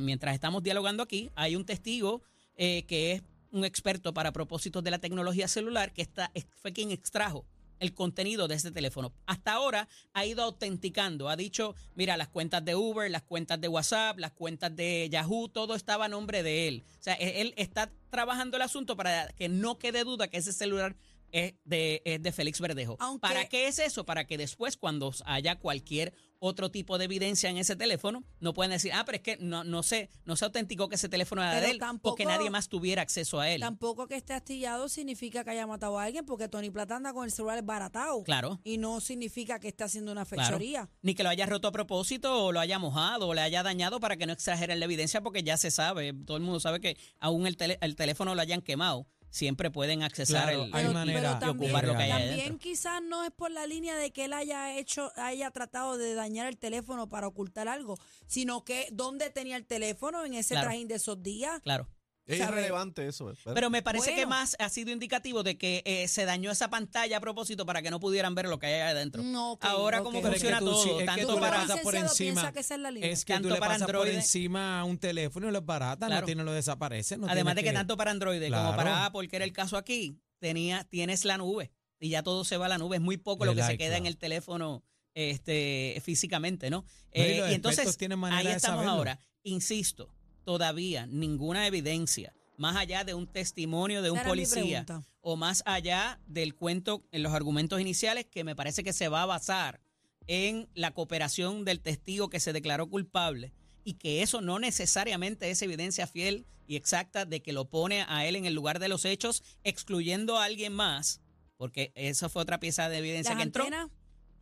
mientras 0.00 0.34
estamos 0.34 0.62
dialogando 0.62 1.02
aquí, 1.02 1.30
hay 1.34 1.56
un 1.56 1.64
testigo 1.64 2.22
eh, 2.56 2.84
que 2.86 3.12
es 3.12 3.22
un 3.50 3.64
experto 3.64 4.12
para 4.14 4.32
propósitos 4.32 4.82
de 4.82 4.90
la 4.90 4.98
tecnología 4.98 5.48
celular 5.48 5.92
que 5.92 6.02
está, 6.02 6.30
es- 6.34 6.46
fue 6.56 6.72
quien 6.72 6.90
extrajo 6.90 7.46
el 7.80 7.94
contenido 7.94 8.46
de 8.46 8.54
este 8.54 8.70
teléfono. 8.70 9.12
Hasta 9.26 9.52
ahora 9.52 9.88
ha 10.12 10.24
ido 10.24 10.42
autenticando, 10.44 11.28
ha 11.28 11.34
dicho, 11.36 11.74
mira, 11.96 12.16
las 12.16 12.28
cuentas 12.28 12.64
de 12.64 12.76
Uber, 12.76 13.10
las 13.10 13.22
cuentas 13.22 13.60
de 13.60 13.68
WhatsApp, 13.68 14.18
las 14.18 14.32
cuentas 14.32 14.74
de 14.76 15.08
Yahoo, 15.10 15.48
todo 15.48 15.74
estaba 15.74 16.04
a 16.04 16.08
nombre 16.08 16.42
de 16.44 16.68
él. 16.68 16.84
O 17.00 17.02
sea, 17.02 17.14
e- 17.14 17.40
él 17.40 17.54
está 17.56 17.90
trabajando 18.10 18.56
el 18.56 18.62
asunto 18.62 18.96
para 18.96 19.28
que 19.32 19.48
no 19.48 19.78
quede 19.78 20.04
duda 20.04 20.28
que 20.28 20.36
ese 20.36 20.52
celular 20.52 20.94
es 21.32 21.54
de, 21.64 22.02
es 22.04 22.22
de 22.22 22.32
Félix 22.32 22.60
Verdejo. 22.60 22.96
Aunque- 23.00 23.20
¿Para 23.26 23.46
qué 23.48 23.66
es 23.66 23.78
eso? 23.78 24.04
Para 24.04 24.26
que 24.26 24.38
después, 24.38 24.76
cuando 24.76 25.12
haya 25.24 25.56
cualquier 25.58 26.14
otro 26.44 26.70
tipo 26.72 26.98
de 26.98 27.04
evidencia 27.04 27.48
en 27.50 27.56
ese 27.56 27.76
teléfono, 27.76 28.24
no 28.40 28.52
pueden 28.52 28.72
decir, 28.72 28.92
ah, 28.92 29.04
pero 29.06 29.16
es 29.16 29.22
que 29.22 29.36
no, 29.36 29.62
no 29.62 29.82
sé, 29.84 30.10
no 30.24 30.34
se 30.34 30.44
autenticó 30.44 30.88
que 30.88 30.96
ese 30.96 31.08
teléfono 31.08 31.40
era 31.42 31.60
de 31.60 31.70
él, 31.70 31.78
tampoco- 31.78 32.10
porque 32.16 32.24
nadie 32.26 32.50
más 32.50 32.68
tuviera 32.68 33.00
acceso 33.02 33.38
a 33.40 33.48
él. 33.48 33.60
Tampoco 33.60 34.08
que 34.08 34.16
esté 34.16 34.32
astillado 34.34 34.88
significa 34.88 35.44
que 35.44 35.50
haya 35.50 35.66
matado 35.68 35.98
a 35.98 36.04
alguien, 36.04 36.24
porque 36.26 36.48
Tony 36.48 36.70
Plata 36.70 36.96
anda 36.96 37.12
con 37.12 37.24
el 37.24 37.30
celular 37.30 37.62
baratado. 37.62 38.24
Claro. 38.24 38.60
Y 38.64 38.78
no 38.78 39.00
significa 39.00 39.60
que 39.60 39.68
esté 39.68 39.84
haciendo 39.84 40.10
una 40.10 40.24
Claro. 40.26 40.44
fechoría. 40.48 40.90
Ni 41.02 41.14
que 41.14 41.22
lo 41.22 41.28
haya 41.28 41.46
roto 41.46 41.68
a 41.68 41.72
propósito 41.72 42.46
o 42.46 42.50
lo 42.52 42.58
haya 42.58 42.78
mojado 42.80 43.28
o 43.28 43.34
le 43.34 43.40
haya 43.40 43.62
dañado 43.62 44.00
para 44.00 44.16
que 44.16 44.26
no 44.26 44.32
exageren 44.32 44.80
la 44.80 44.84
evidencia 44.86 45.20
porque 45.22 45.44
ya 45.44 45.56
se 45.56 45.70
sabe, 45.70 46.12
todo 46.12 46.36
el 46.36 46.42
mundo 46.42 46.58
sabe 46.58 46.80
que 46.80 46.96
aún 47.20 47.46
el, 47.46 47.56
tele- 47.56 47.78
el 47.80 47.94
teléfono 47.94 48.34
lo 48.34 48.40
hayan 48.42 48.62
quemado, 48.62 49.06
siempre 49.32 49.70
pueden 49.70 50.02
accesar 50.04 50.44
Claro, 50.44 50.64
el, 50.64 50.74
hay 50.74 50.86
manera 50.92 51.38
también, 51.40 51.70
ocupar 51.72 51.86
lo 51.88 51.96
que 51.96 52.02
hay 52.04 52.10
también 52.10 52.32
adentro. 52.34 52.58
quizás 52.58 53.02
no 53.02 53.24
es 53.24 53.30
por 53.32 53.50
la 53.50 53.66
línea 53.66 53.96
de 53.96 54.12
que 54.12 54.26
él 54.26 54.34
haya 54.34 54.78
hecho, 54.78 55.10
haya 55.16 55.50
tratado 55.50 55.96
de 55.98 56.14
dañar 56.14 56.46
el 56.46 56.58
teléfono 56.58 57.08
para 57.08 57.26
ocultar 57.26 57.66
algo, 57.66 57.98
sino 58.26 58.62
que 58.64 58.86
dónde 58.92 59.30
tenía 59.30 59.56
el 59.56 59.64
teléfono 59.66 60.24
en 60.24 60.34
ese 60.34 60.54
Claro. 60.54 60.68
trajín 60.68 60.86
de 60.86 60.96
esos 60.96 61.22
días. 61.22 61.60
Claro. 61.62 61.88
Es 62.34 62.38
¿Sabe? 62.38 62.52
irrelevante 62.58 63.06
eso. 63.06 63.30
eh. 63.30 63.34
Pero 63.54 63.70
me 63.70 63.82
parece 63.82 64.14
que 64.14 64.26
más 64.26 64.56
ha 64.58 64.68
sido 64.68 64.90
indicativo 64.90 65.42
de 65.42 65.56
que 65.58 65.82
eh, 65.84 66.08
se 66.08 66.24
dañó 66.24 66.50
esa 66.50 66.70
pantalla 66.70 67.16
a 67.16 67.20
propósito 67.20 67.64
para 67.66 67.82
que 67.82 67.90
no 67.90 68.00
pudieran 68.00 68.34
ver 68.34 68.48
lo 68.48 68.58
que 68.58 68.66
hay 68.66 68.72
ahí 68.74 68.90
adentro. 68.92 69.22
Mm, 69.22 69.34
ok, 69.36 69.64
Ahora, 69.64 69.98
ok. 70.00 70.04
¿cómo 70.04 70.22
Pero 70.22 70.34
es 70.34 70.42
que 70.42 70.48
funciona 70.50 70.58
tú 70.60 70.64
todo? 70.66 70.84
es 70.84 70.98
que 71.00 71.04
tanto 71.06 71.26
tú 71.28 71.34
le 71.34 71.40
para... 71.40 71.56
pasas 71.58 71.80
por 71.80 71.94
encima. 71.94 72.52
que 72.52 72.60
esa 72.60 72.74
es 72.74 72.80
la 72.80 72.90
línea. 72.90 73.10
Es 73.10 73.24
que 73.24 73.32
Tanto 73.34 73.48
tú 73.48 73.54
le 73.54 73.60
para 73.60 73.72
pasas 73.74 73.86
por 73.90 74.08
encima 74.08 74.80
a 74.80 74.84
un 74.84 74.98
teléfono 74.98 75.48
y 75.48 75.52
lo 75.52 75.62
baratas, 75.62 76.06
Claro. 76.08 76.20
no 76.22 76.26
tiene 76.26 76.44
lo 76.44 76.52
desaparece. 76.52 77.16
No 77.16 77.28
Además 77.28 77.54
de 77.54 77.62
que 77.64 77.72
tanto 77.72 77.96
para 77.96 78.10
Android 78.10 78.42
como 78.52 78.76
para 78.76 79.06
Apple, 79.06 79.28
que 79.28 79.36
era 79.36 79.44
el 79.44 79.52
caso 79.52 79.76
aquí, 79.76 80.18
tenía, 80.38 80.84
tienes 80.84 81.24
la 81.24 81.38
nube 81.38 81.70
y 82.00 82.08
ya 82.08 82.22
todo 82.22 82.44
se 82.44 82.56
va 82.56 82.66
a 82.66 82.68
la 82.68 82.78
nube. 82.78 82.96
Es 82.96 83.02
muy 83.02 83.16
poco 83.16 83.44
lo 83.44 83.54
que 83.54 83.62
se 83.62 83.78
queda 83.78 83.96
en 83.96 84.06
el 84.06 84.16
teléfono 84.18 84.82
este, 85.14 86.00
físicamente, 86.04 86.70
¿no? 86.70 86.78
No, 86.78 86.84
y 87.14 87.20
Eh, 87.20 87.46
y 87.50 87.54
entonces, 87.54 87.96
ahí 88.30 88.46
estamos 88.48 88.86
ahora. 88.86 89.18
Insisto, 89.44 90.08
todavía 90.44 91.06
ninguna 91.06 91.66
evidencia 91.66 92.34
más 92.56 92.76
allá 92.76 93.04
de 93.04 93.14
un 93.14 93.26
testimonio 93.26 94.02
de 94.02 94.10
un 94.10 94.20
policía 94.22 94.84
o 95.20 95.36
más 95.36 95.62
allá 95.66 96.20
del 96.26 96.54
cuento 96.54 97.02
en 97.10 97.22
los 97.22 97.32
argumentos 97.32 97.80
iniciales 97.80 98.26
que 98.26 98.44
me 98.44 98.54
parece 98.54 98.84
que 98.84 98.92
se 98.92 99.08
va 99.08 99.22
a 99.22 99.26
basar 99.26 99.80
en 100.26 100.68
la 100.74 100.92
cooperación 100.92 101.64
del 101.64 101.80
testigo 101.80 102.28
que 102.28 102.40
se 102.40 102.52
declaró 102.52 102.88
culpable 102.88 103.52
y 103.84 103.94
que 103.94 104.22
eso 104.22 104.40
no 104.40 104.58
necesariamente 104.58 105.50
es 105.50 105.62
evidencia 105.62 106.06
fiel 106.06 106.46
y 106.66 106.76
exacta 106.76 107.24
de 107.24 107.42
que 107.42 107.52
lo 107.52 107.68
pone 107.68 108.04
a 108.08 108.26
él 108.26 108.36
en 108.36 108.46
el 108.46 108.54
lugar 108.54 108.78
de 108.78 108.88
los 108.88 109.04
hechos, 109.04 109.42
excluyendo 109.64 110.38
a 110.38 110.44
alguien 110.44 110.72
más, 110.72 111.20
porque 111.56 111.92
esa 111.96 112.28
fue 112.28 112.42
otra 112.42 112.60
pieza 112.60 112.88
de 112.88 112.98
evidencia 112.98 113.34
Las 113.34 113.38
que 113.38 113.44
entró. 113.44 113.64
antenas, 113.64 113.90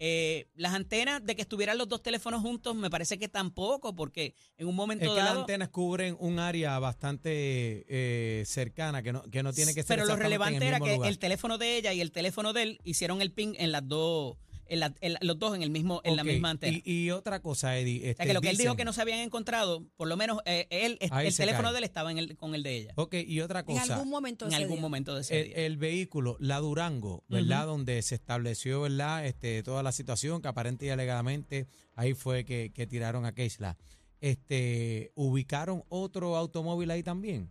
Eh, 0.02 0.48
las 0.54 0.72
antenas 0.72 1.22
de 1.22 1.36
que 1.36 1.42
estuvieran 1.42 1.76
los 1.76 1.86
dos 1.86 2.02
teléfonos 2.02 2.40
juntos 2.40 2.74
me 2.74 2.88
parece 2.88 3.18
que 3.18 3.28
tampoco, 3.28 3.94
porque 3.94 4.34
en 4.56 4.66
un 4.66 4.74
momento 4.74 5.04
Es 5.04 5.10
que 5.10 5.16
las 5.18 5.36
antenas 5.36 5.68
cubren 5.68 6.16
un 6.18 6.38
área 6.38 6.78
bastante 6.78 7.84
eh, 7.86 8.42
cercana, 8.46 9.02
que 9.02 9.12
no, 9.12 9.22
que 9.24 9.42
no 9.42 9.52
tiene 9.52 9.74
que 9.74 9.82
ser 9.82 9.98
Pero 9.98 10.08
lo 10.08 10.16
relevante 10.16 10.56
el 10.56 10.62
era 10.62 10.80
que 10.80 10.94
lugar. 10.94 11.10
el 11.10 11.18
teléfono 11.18 11.58
de 11.58 11.76
ella 11.76 11.92
y 11.92 12.00
el 12.00 12.12
teléfono 12.12 12.54
de 12.54 12.62
él 12.62 12.80
hicieron 12.82 13.20
el 13.20 13.30
ping 13.30 13.52
en 13.58 13.72
las 13.72 13.86
dos, 13.86 14.38
en 14.70 14.80
la- 14.80 14.94
en 15.00 15.12
la- 15.12 15.18
los 15.22 15.38
dos 15.38 15.54
en 15.54 15.62
el 15.62 15.68
mismo, 15.70 16.00
en 16.04 16.16
la 16.16 16.24
misma 16.24 16.50
antena. 16.50 16.78
Y, 16.82 16.82
y 17.06 17.10
otra 17.10 17.40
cosa, 17.40 17.76
Eddie. 17.78 17.98
o 17.98 18.02
sea 18.02 18.10
este, 18.12 18.26
que 18.26 18.32
lo 18.34 18.40
que 18.40 18.50
él 18.50 18.56
dijo 18.56 18.76
que 18.76 18.84
no 18.86 18.92
se 18.94 19.02
habían 19.02 19.18
encontrado, 19.18 19.84
por 19.96 20.08
lo 20.08 20.16
menos 20.16 20.38
eh, 20.46 20.66
él, 20.70 20.96
el 21.00 21.36
teléfono 21.36 21.64
cae. 21.68 21.72
de 21.72 21.78
él 21.78 21.84
estaba 21.84 22.10
en 22.10 22.18
el, 22.18 22.36
con 22.36 22.54
el 22.54 22.62
de 22.62 22.76
ella. 22.76 22.92
Ok, 22.96 23.14
y 23.26 23.40
otra 23.40 23.60
en 23.60 23.66
cosa. 23.66 23.94
algún 23.94 24.08
momento 24.08 24.46
En 24.46 24.52
ese 24.52 24.62
algún 24.62 24.76
día. 24.76 24.82
momento 24.82 25.14
de 25.14 25.20
ese 25.20 25.40
El, 25.40 25.46
día. 25.48 25.56
el 25.66 25.76
vehículo, 25.76 26.36
la 26.40 26.58
Durango, 26.60 27.24
¿verdad? 27.28 27.66
Donde 27.66 28.00
se 28.02 28.14
estableció, 28.14 28.80
¿verdad? 28.82 29.26
Este, 29.26 29.62
toda 29.62 29.82
la 29.82 29.92
situación 29.92 30.40
que 30.40 30.48
aparente 30.48 30.86
y 30.86 30.88
alegadamente 30.90 31.66
ahí 31.94 32.14
fue 32.14 32.44
que, 32.44 32.72
que 32.74 32.86
tiraron 32.86 33.24
a 33.26 33.34
Keisla. 33.34 33.76
Este, 34.20 35.10
¿Ubicaron 35.14 35.82
otro 35.88 36.36
automóvil 36.36 36.90
ahí 36.90 37.02
también? 37.02 37.50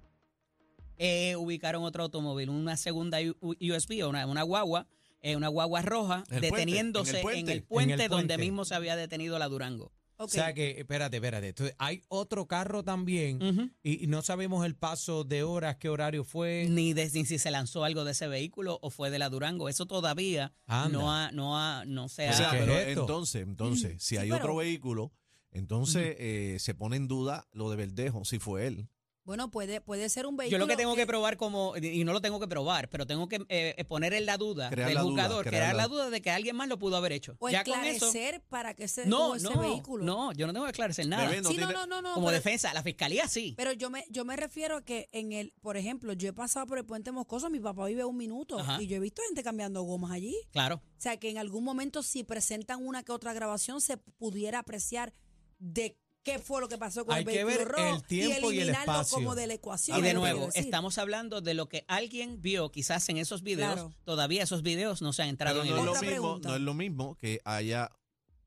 Eh, 0.97 1.35
ubicaron 1.37 1.83
otro 1.83 2.03
automóvil, 2.03 2.49
una 2.49 2.75
segunda 2.77 3.19
USB, 3.41 4.03
o 4.03 4.09
una, 4.09 4.25
una 4.27 4.43
guagua, 4.43 4.87
eh, 5.21 5.35
una 5.35 5.47
guagua 5.47 5.81
roja, 5.81 6.23
En 6.29 6.35
el 6.35 6.49
puente, 6.49 6.57
deteniéndose 6.57 7.09
en 7.11 7.15
el 7.15 7.19
en 7.19 7.23
puente. 7.23 7.51
el 7.53 7.63
puente, 7.63 7.93
En 7.93 8.01
el 8.01 8.09
donde 8.09 8.27
puente. 8.35 8.37
mismo 8.45 8.65
se 8.65 8.75
había 8.75 8.95
detenido 8.95 9.37
la 9.39 9.47
Durango. 9.47 9.91
O 10.21 10.27
sea 10.27 10.53
que, 10.53 10.71
espérate, 10.79 11.15
espérate. 11.15 11.47
Entonces, 11.47 11.73
hay 11.79 12.01
otro 12.09 12.45
carro 12.45 12.83
también 12.83 13.73
y, 13.81 14.03
y 14.03 14.07
no 14.07 14.21
sabemos 14.21 14.65
el 14.65 14.75
paso 14.75 15.23
de 15.23 15.43
horas, 15.43 15.77
qué 15.77 15.87
horario 15.87 16.25
fue. 16.25 16.67
Ni, 16.69 16.91
de, 16.91 17.09
ni 17.13 17.23
si 17.25 17.39
se 17.39 17.51
lanzó 17.51 17.85
algo 17.85 18.03
de 18.03 18.11
ese 18.11 18.27
vehículo 18.27 18.79
o 18.81 18.89
fue 18.89 19.11
de 19.11 19.17
la 19.19 19.29
Durango. 19.29 19.69
Eso 19.69 19.85
todavía 19.85 20.53
Anda. 20.65 20.89
no 20.99 21.13
ha, 21.13 21.31
no 21.31 21.57
ha, 21.57 21.85
no 21.85 22.09
se 22.09 22.27
O 22.27 22.31
ha. 22.31 22.33
sea, 22.33 22.51
¿Qué 22.51 22.57
es 22.57 22.63
pero 22.65 22.77
esto? 22.77 23.01
entonces, 23.01 23.43
entonces, 23.43 24.03
si 24.03 24.15
Sí, 24.15 24.17
hay 24.17 24.29
pero- 24.29 24.41
otro 24.43 24.55
vehículo, 24.57 25.13
entonces 25.51 26.15
eh, 26.19 26.57
se 26.59 26.73
pone 26.73 26.97
en 26.97 27.07
duda 27.07 27.47
lo 27.53 27.69
de 27.69 27.77
Verdejo, 27.77 28.25
si 28.25 28.39
fue 28.39 28.67
él. 28.67 28.89
Bueno, 29.29 29.51
puede, 29.51 29.79
puede 29.79 30.09
ser 30.09 30.25
un 30.25 30.33
Yo 30.33 30.37
vehículo. 30.37 30.57
lo 30.57 30.67
que 30.67 30.75
tengo 30.75 30.95
que 30.95 31.05
probar 31.05 31.37
como, 31.37 31.77
y 31.77 32.03
no 32.03 32.13
lo 32.13 32.19
tengo 32.19 32.39
que 32.39 32.47
probar, 32.47 32.89
pero 32.89 33.05
tengo 33.05 33.27
que 33.29 33.45
eh, 33.49 33.85
poner 33.87 34.15
en 34.15 34.25
la 34.25 34.37
duda 34.37 34.71
Crear 34.71 34.87
del 34.87 34.95
la 34.95 35.01
duda, 35.03 35.11
jugador, 35.11 35.45
crear 35.45 35.61
crear 35.61 35.75
la- 35.75 35.83
la 35.83 35.87
duda 35.87 36.09
de 36.09 36.19
que 36.19 36.31
alguien 36.31 36.55
más 36.55 36.67
lo 36.67 36.79
pudo 36.79 36.97
haber 36.97 37.11
hecho. 37.11 37.35
O 37.37 37.47
ya 37.47 37.63
con 37.63 37.75
eso. 37.85 38.07
esclarecer 38.07 38.41
para 38.49 38.73
que 38.73 38.87
se 38.87 39.05
No, 39.05 39.35
ese 39.35 39.43
no, 39.47 39.59
vehículo. 39.61 40.03
no, 40.03 40.31
yo 40.33 40.47
no 40.47 40.53
tengo 40.53 40.65
que 40.65 40.71
esclarecer 40.71 41.07
nada. 41.07 41.25
No 41.25 41.31
sí, 41.31 41.41
no, 41.41 41.49
tiene- 41.67 41.73
no, 41.73 41.85
no, 41.85 42.01
no. 42.01 42.13
como 42.15 42.25
pero, 42.25 42.37
defensa, 42.37 42.73
la 42.73 42.81
fiscalía 42.81 43.27
sí. 43.27 43.53
pero 43.55 43.71
yo 43.71 43.91
me, 43.91 44.03
yo 44.09 44.25
me 44.25 44.35
refiero 44.35 44.77
a 44.77 44.81
que 44.83 45.09
en 45.11 45.31
el, 45.31 45.53
por 45.61 45.77
ejemplo, 45.77 46.13
yo 46.13 46.29
he 46.29 46.33
pasado 46.33 46.65
por 46.65 46.79
el 46.79 46.85
puente 46.85 47.11
Moscoso, 47.11 47.51
mi 47.51 47.59
papá 47.59 47.85
vive 47.85 48.03
un 48.05 48.17
minuto 48.17 48.57
Ajá. 48.57 48.81
y 48.81 48.87
yo 48.87 48.95
he 48.95 48.99
visto 48.99 49.21
gente 49.27 49.43
cambiando 49.43 49.83
gomas 49.83 50.09
allí. 50.11 50.35
Claro. 50.51 50.77
O 50.77 51.01
sea, 51.01 51.17
que 51.17 51.29
en 51.29 51.37
algún 51.37 51.63
momento 51.63 52.01
si 52.01 52.23
presentan 52.23 52.83
una 52.83 53.03
que 53.03 53.11
otra 53.11 53.33
grabación 53.33 53.79
se 53.79 53.97
pudiera 53.97 54.57
apreciar 54.57 55.13
de 55.59 55.95
qué 56.23 56.39
fue 56.39 56.61
lo 56.61 56.67
que 56.67 56.77
pasó 56.77 57.05
con 57.05 57.15
Hay 57.15 57.23
el 57.23 57.29
que 57.29 57.43
ver 57.43 57.67
rojo 57.67 57.95
el 57.95 58.03
tiempo 58.03 58.51
y 58.51 58.55
y 58.55 58.59
el 58.59 58.69
eliminarlo 58.69 58.93
espacio. 58.93 59.15
como 59.15 59.35
de 59.35 59.47
la 59.47 59.53
ecuación. 59.53 59.99
Y 59.99 60.01
de 60.01 60.13
nuevo, 60.13 60.49
estamos 60.53 60.97
hablando 60.97 61.41
de 61.41 61.53
lo 61.53 61.67
que 61.69 61.85
alguien 61.87 62.41
vio 62.41 62.71
quizás 62.71 63.07
en 63.09 63.17
esos 63.17 63.41
videos. 63.43 63.73
Claro. 63.73 63.93
Todavía 64.03 64.43
esos 64.43 64.61
videos 64.61 65.01
no 65.01 65.13
se 65.13 65.23
han 65.23 65.29
entrado 65.29 65.61
Pero 65.61 65.75
en 65.75 65.75
no 65.75 65.75
el 65.75 65.81
es, 65.81 65.85
lo 65.85 66.01
mismo, 66.01 66.07
pregunta. 66.09 66.49
no 66.49 66.55
es 66.55 66.61
lo 66.61 66.73
mismo 66.73 67.15
que 67.15 67.39
haya 67.45 67.91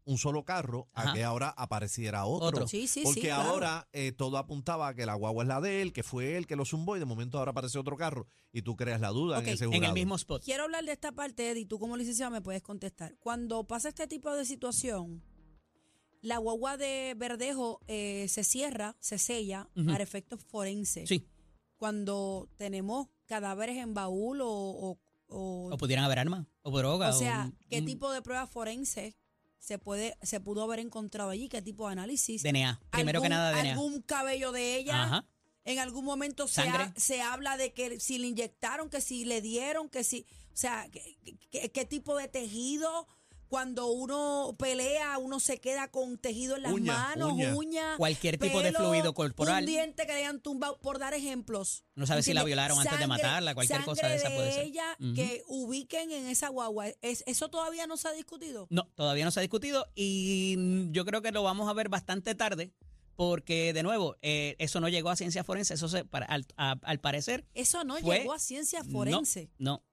un 0.04 0.18
solo 0.18 0.44
carro 0.44 0.88
a 0.94 1.12
que 1.14 1.22
ahora 1.22 1.54
apareciera 1.56 2.24
otro. 2.24 2.48
Otro. 2.48 2.66
Sí, 2.68 2.88
sí, 2.88 3.02
Porque 3.04 3.20
sí, 3.20 3.26
claro. 3.28 3.50
ahora 3.50 3.88
eh, 3.92 4.10
todo 4.10 4.36
apuntaba 4.36 4.88
a 4.88 4.94
que 4.94 5.06
la 5.06 5.14
guagua 5.14 5.44
es 5.44 5.48
la 5.48 5.60
de 5.60 5.80
él, 5.80 5.92
que 5.92 6.02
fue 6.02 6.36
él 6.36 6.48
que 6.48 6.56
lo 6.56 6.64
zumbó 6.64 6.96
y 6.96 6.98
de 6.98 7.04
momento 7.04 7.38
ahora 7.38 7.52
aparece 7.52 7.78
otro 7.78 7.96
carro 7.96 8.26
y 8.52 8.62
tú 8.62 8.74
creas 8.74 9.00
la 9.00 9.10
duda 9.10 9.38
Ok, 9.38 9.44
en 9.46 9.52
ese 9.54 9.64
en 9.66 9.70
jurado. 9.70 9.86
el 9.86 9.94
mismo 9.94 10.16
spot. 10.16 10.42
Quiero 10.44 10.64
hablar 10.64 10.84
de 10.84 10.90
esta 10.92 11.12
parte, 11.12 11.48
Eddie. 11.50 11.66
Tú 11.66 11.78
como 11.78 11.96
licenciado 11.96 12.32
me 12.32 12.42
puedes 12.42 12.62
contestar. 12.62 13.14
Cuando 13.20 13.62
pasa 13.64 13.90
este 13.90 14.08
tipo 14.08 14.34
de 14.34 14.44
situación, 14.44 15.22
la 16.22 16.38
guagua 16.38 16.76
de 16.78 17.14
Verdejo 17.18 17.80
eh, 17.88 18.26
se 18.28 18.42
cierra, 18.44 18.96
se 19.00 19.18
sella 19.18 19.68
para 19.86 20.02
efectos 20.02 20.40
forenses. 20.42 21.08
Sí. 21.08 21.28
Cuando 21.76 22.48
tenemos 22.56 23.08
cadáveres 23.26 23.76
en 23.78 23.92
baúl 23.94 24.40
o... 24.40 24.48
o- 24.48 24.98
o- 25.26 25.70
O 25.72 25.76
pudieran 25.78 26.04
haber 26.04 26.18
armas, 26.20 26.46
o 26.62 26.70
droga. 26.76 27.10
o 27.10 27.18
sea, 27.18 27.44
un- 27.46 27.58
¿qué 27.68 27.78
un 27.80 27.86
tipo 27.86 28.12
de 28.12 28.22
pruebas 28.22 28.50
forenses 28.50 29.14
se 29.58 29.78
puede 29.78 30.16
se 30.22 30.40
pudo 30.40 30.62
haber 30.62 30.78
encontrado 30.80 31.30
allí? 31.30 31.48
¿Qué 31.48 31.62
tipo 31.62 31.86
de 31.86 31.92
análisis? 31.92 32.42
DNA. 32.42 32.80
Primero 32.90 33.20
que 33.20 33.26
¿Algún- 33.26 33.36
nada, 33.38 33.50
DNA. 33.52 33.72
¿Algún 33.72 34.02
cabello 34.02 34.52
de 34.52 34.76
ella? 34.76 35.02
Ajá. 35.04 35.28
En 35.64 35.78
algún 35.78 36.04
momento 36.04 36.46
se, 36.48 36.62
ha- 36.62 36.92
se 36.96 37.22
habla 37.22 37.56
de 37.56 37.72
que 37.72 37.98
si 38.00 38.18
le 38.18 38.26
inyectaron, 38.28 38.90
que 38.90 39.00
si 39.00 39.24
le 39.24 39.40
dieron, 39.40 39.88
que 39.88 40.02
si, 40.04 40.26
o 40.52 40.56
sea, 40.56 40.88
qué 41.50 41.84
tipo 41.88 42.16
de 42.16 42.28
tejido. 42.28 43.06
Cuando 43.52 43.88
uno 43.88 44.56
pelea, 44.58 45.18
uno 45.18 45.38
se 45.38 45.60
queda 45.60 45.88
con 45.90 46.16
tejido 46.16 46.56
en 46.56 46.62
las 46.62 46.72
Uña, 46.72 46.94
manos, 46.94 47.32
uña. 47.34 47.54
uñas. 47.54 47.96
Cualquier 47.98 48.38
tipo 48.38 48.62
de 48.62 48.72
pelo, 48.72 48.78
fluido 48.78 49.12
corporal. 49.12 49.60
Un 49.64 49.66
diente 49.66 50.06
que 50.06 50.12
le 50.14 50.20
hayan 50.20 50.40
tumbado, 50.40 50.78
por 50.80 50.98
dar 50.98 51.12
ejemplos. 51.12 51.84
No 51.94 52.06
sabe 52.06 52.22
si 52.22 52.32
la 52.32 52.44
violaron 52.44 52.78
antes 52.78 52.92
de 52.92 52.98
Sangre- 53.00 53.08
matarla, 53.08 53.54
cualquier 53.54 53.84
cosa 53.84 54.08
de 54.08 54.14
esa 54.14 54.22
sangre 54.28 54.38
puede 54.38 54.52
ser. 54.54 54.64
ella 54.64 54.96
Ujú. 54.98 55.12
que 55.14 55.42
ubiquen 55.48 56.10
en 56.12 56.28
esa 56.28 56.48
guagua. 56.48 56.86
¿Es- 57.02 57.24
¿Eso 57.26 57.50
todavía 57.50 57.86
no 57.86 57.98
se 57.98 58.08
ha 58.08 58.12
discutido? 58.12 58.68
No, 58.70 58.88
todavía 58.94 59.26
no 59.26 59.30
se 59.30 59.40
ha 59.40 59.42
discutido 59.42 59.86
y 59.94 60.54
mm, 60.56 60.92
yo 60.92 61.04
creo 61.04 61.20
que 61.20 61.30
lo 61.30 61.42
vamos 61.42 61.68
a 61.68 61.74
ver 61.74 61.90
bastante 61.90 62.34
tarde 62.34 62.72
porque, 63.16 63.74
de 63.74 63.82
nuevo, 63.82 64.16
eh, 64.22 64.56
eso 64.60 64.80
no 64.80 64.88
llegó 64.88 65.10
a 65.10 65.16
ciencia 65.16 65.44
forense, 65.44 65.74
eso 65.74 65.88
se, 65.90 66.06
para- 66.06 66.24
al, 66.24 66.46
a- 66.56 66.78
al 66.82 67.00
parecer... 67.00 67.44
Eso 67.52 67.84
no 67.84 67.98
Fue- 67.98 68.20
llegó 68.20 68.32
a 68.32 68.38
ciencia 68.38 68.82
forense. 68.82 69.50
No, 69.58 69.72
no, 69.72 69.84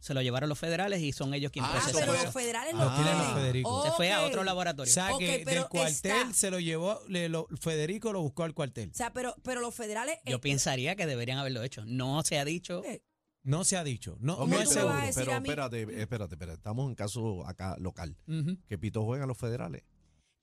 se 0.00 0.14
lo 0.14 0.22
llevaron 0.22 0.48
los 0.48 0.58
federales 0.58 1.00
y 1.02 1.12
son 1.12 1.34
ellos 1.34 1.50
quienes 1.50 1.70
Ah, 1.72 1.78
eso 1.78 1.86
pero 1.92 2.06
procesan 2.06 2.16
fue- 2.16 2.24
los 2.24 2.34
federales 2.54 2.74
Ah. 2.76 2.84
lo 2.84 2.94
tienen 2.94 3.18
los 3.18 3.32
Federico. 3.34 3.84
Se 3.84 3.90
fue 3.92 4.12
a 4.12 4.22
otro 4.22 4.40
O 4.42 4.44
laboratorio. 4.44 4.92
sea 4.92 5.12
Ok, 5.14 5.18
que 5.18 5.42
pero 5.44 5.60
del 5.62 5.68
cuartel 5.68 6.12
está- 6.12 6.32
se 6.32 6.50
lo 6.50 6.60
llevó, 6.60 7.00
le- 7.08 7.28
lo- 7.28 7.48
Federico 7.60 8.12
lo 8.12 8.22
buscó 8.22 8.44
al 8.44 8.54
cuartel. 8.54 8.90
O 8.90 8.94
sea, 8.94 9.12
pero, 9.12 9.34
pero 9.42 9.60
los 9.60 9.74
federales. 9.74 10.18
Yo 10.24 10.36
eh, 10.36 10.40
pensaría 10.40 10.94
que 10.96 11.06
deberían 11.06 11.38
haberlo 11.38 11.62
hecho. 11.62 11.84
No 11.84 12.22
se 12.22 12.38
ha 12.38 12.44
dicho. 12.44 12.82
eh, 12.84 13.02
No 13.42 13.62
se 13.64 13.76
ha 13.76 13.84
dicho. 13.84 14.16
No, 14.20 14.44
no 14.46 14.58
es 14.60 14.68
pero, 14.68 14.90
a 14.90 15.02
seguro. 15.02 15.14
pero 15.14 15.32
a 15.32 15.36
espérate, 15.36 15.82
espérate, 16.02 16.34
espérate. 16.34 16.56
Estamos 16.56 16.88
en 16.88 16.94
caso 16.96 17.46
acá 17.46 17.76
local. 17.78 18.16
Que 18.68 18.76
Pito 18.78 19.04
juegan 19.04 19.28
los 19.28 19.38
federales. 19.38 19.82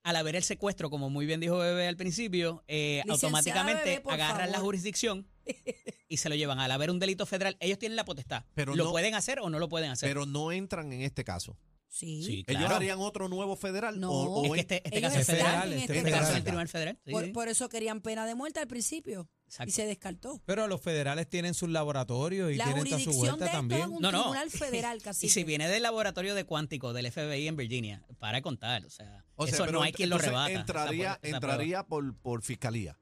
Al 0.04 0.16
haber 0.18 0.36
el 0.36 0.44
secuestro, 0.44 0.90
como 0.90 1.10
muy 1.10 1.26
bien 1.26 1.40
dijo 1.40 1.58
Bebé 1.58 1.88
al 1.88 1.96
principio, 1.98 2.64
eh, 2.68 3.02
automáticamente 3.10 4.00
Bebé, 4.00 4.04
agarran 4.10 4.52
la 4.52 4.60
jurisdicción 4.60 5.28
y 6.08 6.18
se 6.18 6.30
lo 6.30 6.36
llevan. 6.36 6.60
Al 6.60 6.72
haber 6.72 6.92
un 6.92 7.00
delito 7.00 7.26
federal, 7.26 7.58
ellos 7.60 7.80
tienen 7.80 7.96
la 7.96 8.06
potestad. 8.06 8.44
Pero 8.54 8.76
¿Lo 8.76 8.86
no- 8.86 8.92
pueden 8.92 9.16
hacer 9.16 9.40
o 9.40 9.50
no 9.50 9.60
lo 9.60 9.70
pueden 9.70 9.92
hacer? 9.92 10.10
Pero 10.10 10.26
no 10.26 10.52
entran 10.52 10.92
en 10.94 11.02
este 11.02 11.24
caso. 11.24 11.58
sí. 11.88 12.24
Sí, 12.24 12.44
¿Ellos 12.48 12.72
harían 12.72 13.00
otro 13.00 13.30
nuevo 13.30 13.56
federal? 13.56 14.00
No. 14.00 14.12
O, 14.12 14.50
o 14.50 14.56
Es 14.56 14.66
que 14.66 14.76
en- 14.76 14.82
este, 14.82 14.88
este 14.88 14.98
Ellos 15.00 15.10
caso 15.12 15.22
es 15.22 15.28
federal. 15.28 15.74
en 15.74 15.80
este 15.80 15.94
Este, 15.94 15.98
este 16.00 16.12
caso 16.12 16.32
es 16.32 16.38
el 16.38 16.44
tribunal 16.44 16.68
federal. 16.68 17.00
Sí, 17.06 17.12
Por, 17.12 17.26
sí. 17.26 17.32
por 17.32 17.48
eso 17.50 17.70
querían 17.70 18.02
pena 18.02 18.26
de 18.26 18.34
muerte 18.36 18.60
al 18.60 18.68
principio. 18.68 19.30
Exacto. 19.46 19.70
Y 19.70 19.72
se 19.74 19.86
descartó. 19.86 20.42
Pero 20.46 20.68
los 20.68 20.82
federales 20.82 21.30
tienen 21.30 21.54
sus 21.54 21.70
laboratorios 21.70 22.52
y 22.52 22.56
La 22.56 22.66
tienen 22.66 22.86
toda 22.86 23.00
su 23.00 23.12
de 23.12 23.16
vuelta 23.18 23.34
esto 23.36 23.46
es 23.46 23.52
también. 23.52 23.90
un 23.92 24.02
No, 24.02 24.12
no. 24.12 24.22
tribunal 24.22 24.50
federal, 24.52 25.02
casi. 25.04 25.28
Y 25.28 25.30
si 25.30 25.44
viene 25.44 25.68
del 25.70 25.84
laboratorio 25.84 26.34
de 26.34 26.44
cuántico 26.46 26.94
del 26.94 27.12
FBI 27.12 27.48
en 27.48 27.56
Virginia, 27.56 28.04
para 28.18 28.38
de 28.38 28.42
contar, 28.42 28.84
o 28.86 28.90
sea, 28.90 29.24
o 29.36 29.46
sea, 29.46 29.54
eso 29.54 29.68
no 29.68 29.84
hay 29.84 29.92
quien 29.94 30.10
lo 30.10 30.18
rebata. 30.18 30.52
Entraría, 30.52 31.20
esa 31.22 31.36
entraría 31.36 31.84
por, 31.84 32.16
por 32.18 32.42
fiscalía. 32.42 32.98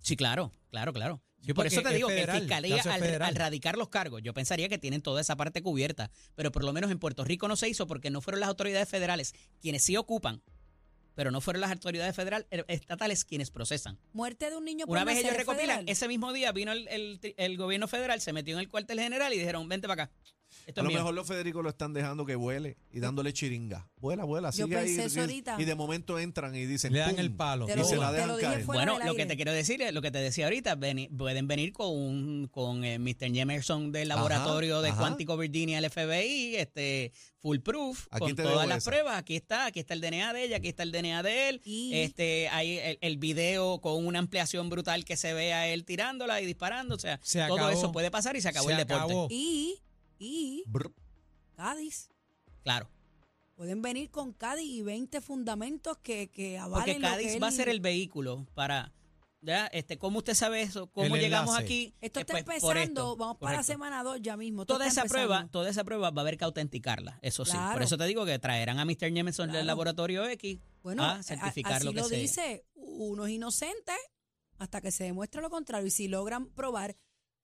Sí, 0.00 0.16
claro, 0.16 0.52
claro, 0.70 0.92
claro. 0.92 1.20
Sí, 1.44 1.52
Por 1.54 1.66
eso 1.66 1.82
te 1.82 1.88
es 1.90 1.94
digo 1.94 2.08
que 2.08 2.14
federal, 2.14 2.36
el 2.36 2.42
fiscalía, 2.42 2.82
al, 3.26 3.34
radicar 3.36 3.78
los 3.78 3.88
cargos, 3.88 4.20
yo 4.22 4.34
pensaría 4.34 4.68
que 4.68 4.76
tienen 4.78 5.00
toda 5.02 5.20
esa 5.20 5.36
parte 5.36 5.62
cubierta, 5.62 6.10
pero 6.34 6.50
por 6.52 6.64
lo 6.64 6.72
menos 6.72 6.90
en 6.90 6.98
Puerto 6.98 7.24
Rico 7.24 7.46
no 7.48 7.56
se 7.56 7.68
hizo 7.68 7.86
porque 7.86 8.10
no 8.10 8.20
fueron 8.20 8.40
las 8.40 8.48
autoridades 8.48 8.88
federales 8.88 9.34
quienes 9.60 9.82
sí 9.84 9.96
ocupan, 9.96 10.42
pero 11.14 11.30
no 11.30 11.40
fueron 11.40 11.60
las 11.60 11.70
autoridades 11.70 12.14
federales 12.14 12.46
estatales 12.68 13.24
quienes 13.24 13.50
procesan. 13.50 13.98
Muerte 14.12 14.50
de 14.50 14.56
un 14.56 14.64
niño 14.64 14.86
por 14.86 14.96
Una 14.96 15.04
vez 15.04 15.18
ellos 15.18 15.36
recopilan, 15.36 15.66
federal. 15.66 15.88
ese 15.88 16.08
mismo 16.08 16.32
día 16.32 16.52
vino 16.52 16.72
el, 16.72 16.86
el- 16.88 17.34
el 17.36 17.56
gobierno 17.56 17.88
federal, 17.88 18.20
se 18.20 18.32
metió 18.32 18.54
en 18.54 18.60
el 18.60 18.68
cuartel 18.68 19.00
general 19.00 19.32
y 19.32 19.38
dijeron, 19.38 19.68
vente 19.68 19.86
para 19.88 20.04
acá. 20.04 20.12
Esto 20.66 20.80
A 20.80 20.84
lo 20.84 20.88
mío. 20.90 20.98
mejor 20.98 21.14
los 21.14 21.26
Federico 21.26 21.62
lo 21.62 21.68
están 21.70 21.92
dejando 21.92 22.26
que 22.26 22.34
vuele 22.34 22.76
y 22.92 23.00
dándole 23.00 23.32
chiringa. 23.32 23.88
Vuela, 23.96 24.24
vuela, 24.24 24.50
Yo 24.50 24.64
sigue 24.66 24.76
ahí. 24.76 24.86
pensé 24.86 25.04
eso 25.04 25.16
y- 25.18 25.20
ahorita. 25.20 25.56
Y 25.58 25.64
de 25.64 25.74
momento 25.74 26.18
entran 26.18 26.54
y 26.54 26.66
dicen. 26.66 26.92
Le 26.92 27.00
dan 27.00 27.10
¡pum! 27.12 27.20
el 27.20 27.32
palo. 27.32 27.66
Te 27.66 27.72
Y 27.72 27.76
lo, 27.76 27.84
se 27.84 27.96
la 27.96 28.08
te 28.08 28.14
dejan 28.14 28.28
lo 28.28 28.36
dije 28.36 28.48
caer. 28.50 28.64
fuera 28.64 28.80
Bueno, 28.82 28.98
del 28.98 29.06
lo 29.08 29.14
que 29.14 29.22
aire. 29.22 29.30
te 29.32 29.36
quiero 29.36 29.52
decir, 29.52 29.82
es- 29.82 29.92
lo 29.92 30.02
que 30.02 30.10
te 30.10 30.18
decía 30.18 30.44
ahorita, 30.44 30.76
veni- 30.76 31.08
pueden 31.08 31.48
venir 31.48 31.72
con 31.72 31.88
un, 31.90 32.48
con 32.50 32.84
eh, 32.84 32.98
Mr. 32.98 33.32
Jemerson 33.32 33.92
del 33.92 34.10
Ajá, 34.10 34.16
laboratorio 34.22 34.80
de 34.82 34.90
ajá. 34.90 34.98
Quantico 34.98 35.36
Virginia, 35.36 35.78
el 35.78 35.84
FBI, 35.90 36.56
este 36.56 37.12
full 37.40 37.58
proof, 37.58 38.06
Aquí 38.10 38.20
con 38.20 38.36
te 38.36 38.42
todas 38.42 38.66
las 38.68 38.78
esa. 38.78 38.90
pruebas. 38.90 39.16
Aquí 39.18 39.36
está, 39.36 39.66
aquí 39.66 39.80
está 39.80 39.94
el 39.94 40.00
DNA 40.00 40.32
de 40.32 40.44
ella, 40.44 40.56
aquí 40.58 40.68
está 40.68 40.82
el 40.82 40.92
DNA 40.92 41.22
de 41.22 41.48
él. 41.48 41.60
Y- 41.64 41.94
Este, 41.94 42.48
hay 42.50 42.78
el, 42.78 42.98
el 43.00 43.16
video 43.16 43.80
con 43.80 44.04
una 44.06 44.18
ampliación 44.18 44.68
brutal 44.70 45.04
que 45.04 45.16
se 45.16 45.32
ve 45.34 45.52
a 45.54 45.68
él 45.68 45.84
tirándola 45.84 46.40
y 46.40 46.46
disparando. 46.46 46.94
O 46.94 46.98
sea, 46.98 47.18
Se 47.22 47.40
todo 47.46 47.54
acabó. 47.56 47.70
eso 47.70 47.92
puede 47.92 48.10
pasar 48.10 48.36
y 48.36 48.40
se 48.40 48.48
acabó 48.48 48.66
Se 48.68 48.72
el 48.72 48.78
deporte. 48.78 49.04
acabó. 49.04 49.28
Y, 49.30 49.80
y 50.18 50.64
Brr. 50.66 50.92
Cádiz. 51.56 52.08
Claro. 52.62 52.88
Pueden 53.56 53.82
venir 53.82 54.10
con 54.10 54.32
Cádiz 54.32 54.66
y 54.66 54.82
20 54.82 55.20
fundamentos 55.20 55.96
que, 55.98 56.28
que 56.30 56.58
avalen 56.58 56.84
Porque 56.84 56.98
lo 57.00 57.08
que 57.16 57.24
Cádiz 57.24 57.42
va 57.42 57.48
a 57.48 57.52
ser 57.52 57.68
el 57.68 57.80
vehículo 57.80 58.46
para. 58.54 58.92
¿ya? 59.40 59.66
Este, 59.68 59.98
¿Cómo 59.98 60.18
usted 60.18 60.34
sabe 60.34 60.62
eso? 60.62 60.88
¿Cómo 60.92 61.16
El 61.16 61.22
llegamos 61.22 61.50
enlace. 61.50 61.64
aquí? 61.64 61.94
Esto 62.00 62.20
Eh, 62.20 62.22
está 62.22 62.32
pues, 62.44 62.62
empezando, 62.62 62.82
esto. 63.12 63.16
vamos 63.16 63.36
para 63.38 63.56
la 63.58 63.62
semana 63.64 64.02
2 64.04 64.20
ya 64.22 64.36
mismo. 64.36 64.64
Toda 64.66 64.86
esa 64.86 65.04
prueba, 65.06 65.48
toda 65.50 65.70
esa 65.70 65.82
prueba 65.84 66.10
va 66.10 66.20
a 66.20 66.22
haber 66.22 66.36
que 66.38 66.44
autenticarla, 66.44 67.18
eso 67.22 67.44
sí. 67.44 67.56
Por 67.72 67.82
eso 67.82 67.96
te 67.98 68.04
digo 68.06 68.24
que 68.24 68.38
traerán 68.38 68.78
a 68.78 68.84
Mr. 68.84 69.12
Jameson 69.12 69.46
Claro. 69.46 69.58
del 69.58 69.66
laboratorio 69.66 70.24
X 70.28 70.58
Bueno, 70.82 71.04
a 71.04 71.22
certificar 71.22 71.74
así 71.74 71.84
lo 71.86 71.92
que 71.92 72.00
lo 72.00 72.08
dice, 72.08 72.64
uno 72.74 73.26
es 73.26 73.32
inocente 73.32 73.92
hasta 74.58 74.80
que 74.80 74.90
se 74.92 75.04
demuestre 75.04 75.40
lo 75.40 75.50
contrario. 75.50 75.86
Y 75.86 75.90
si 75.92 76.06
logran 76.08 76.46
probar 76.46 76.96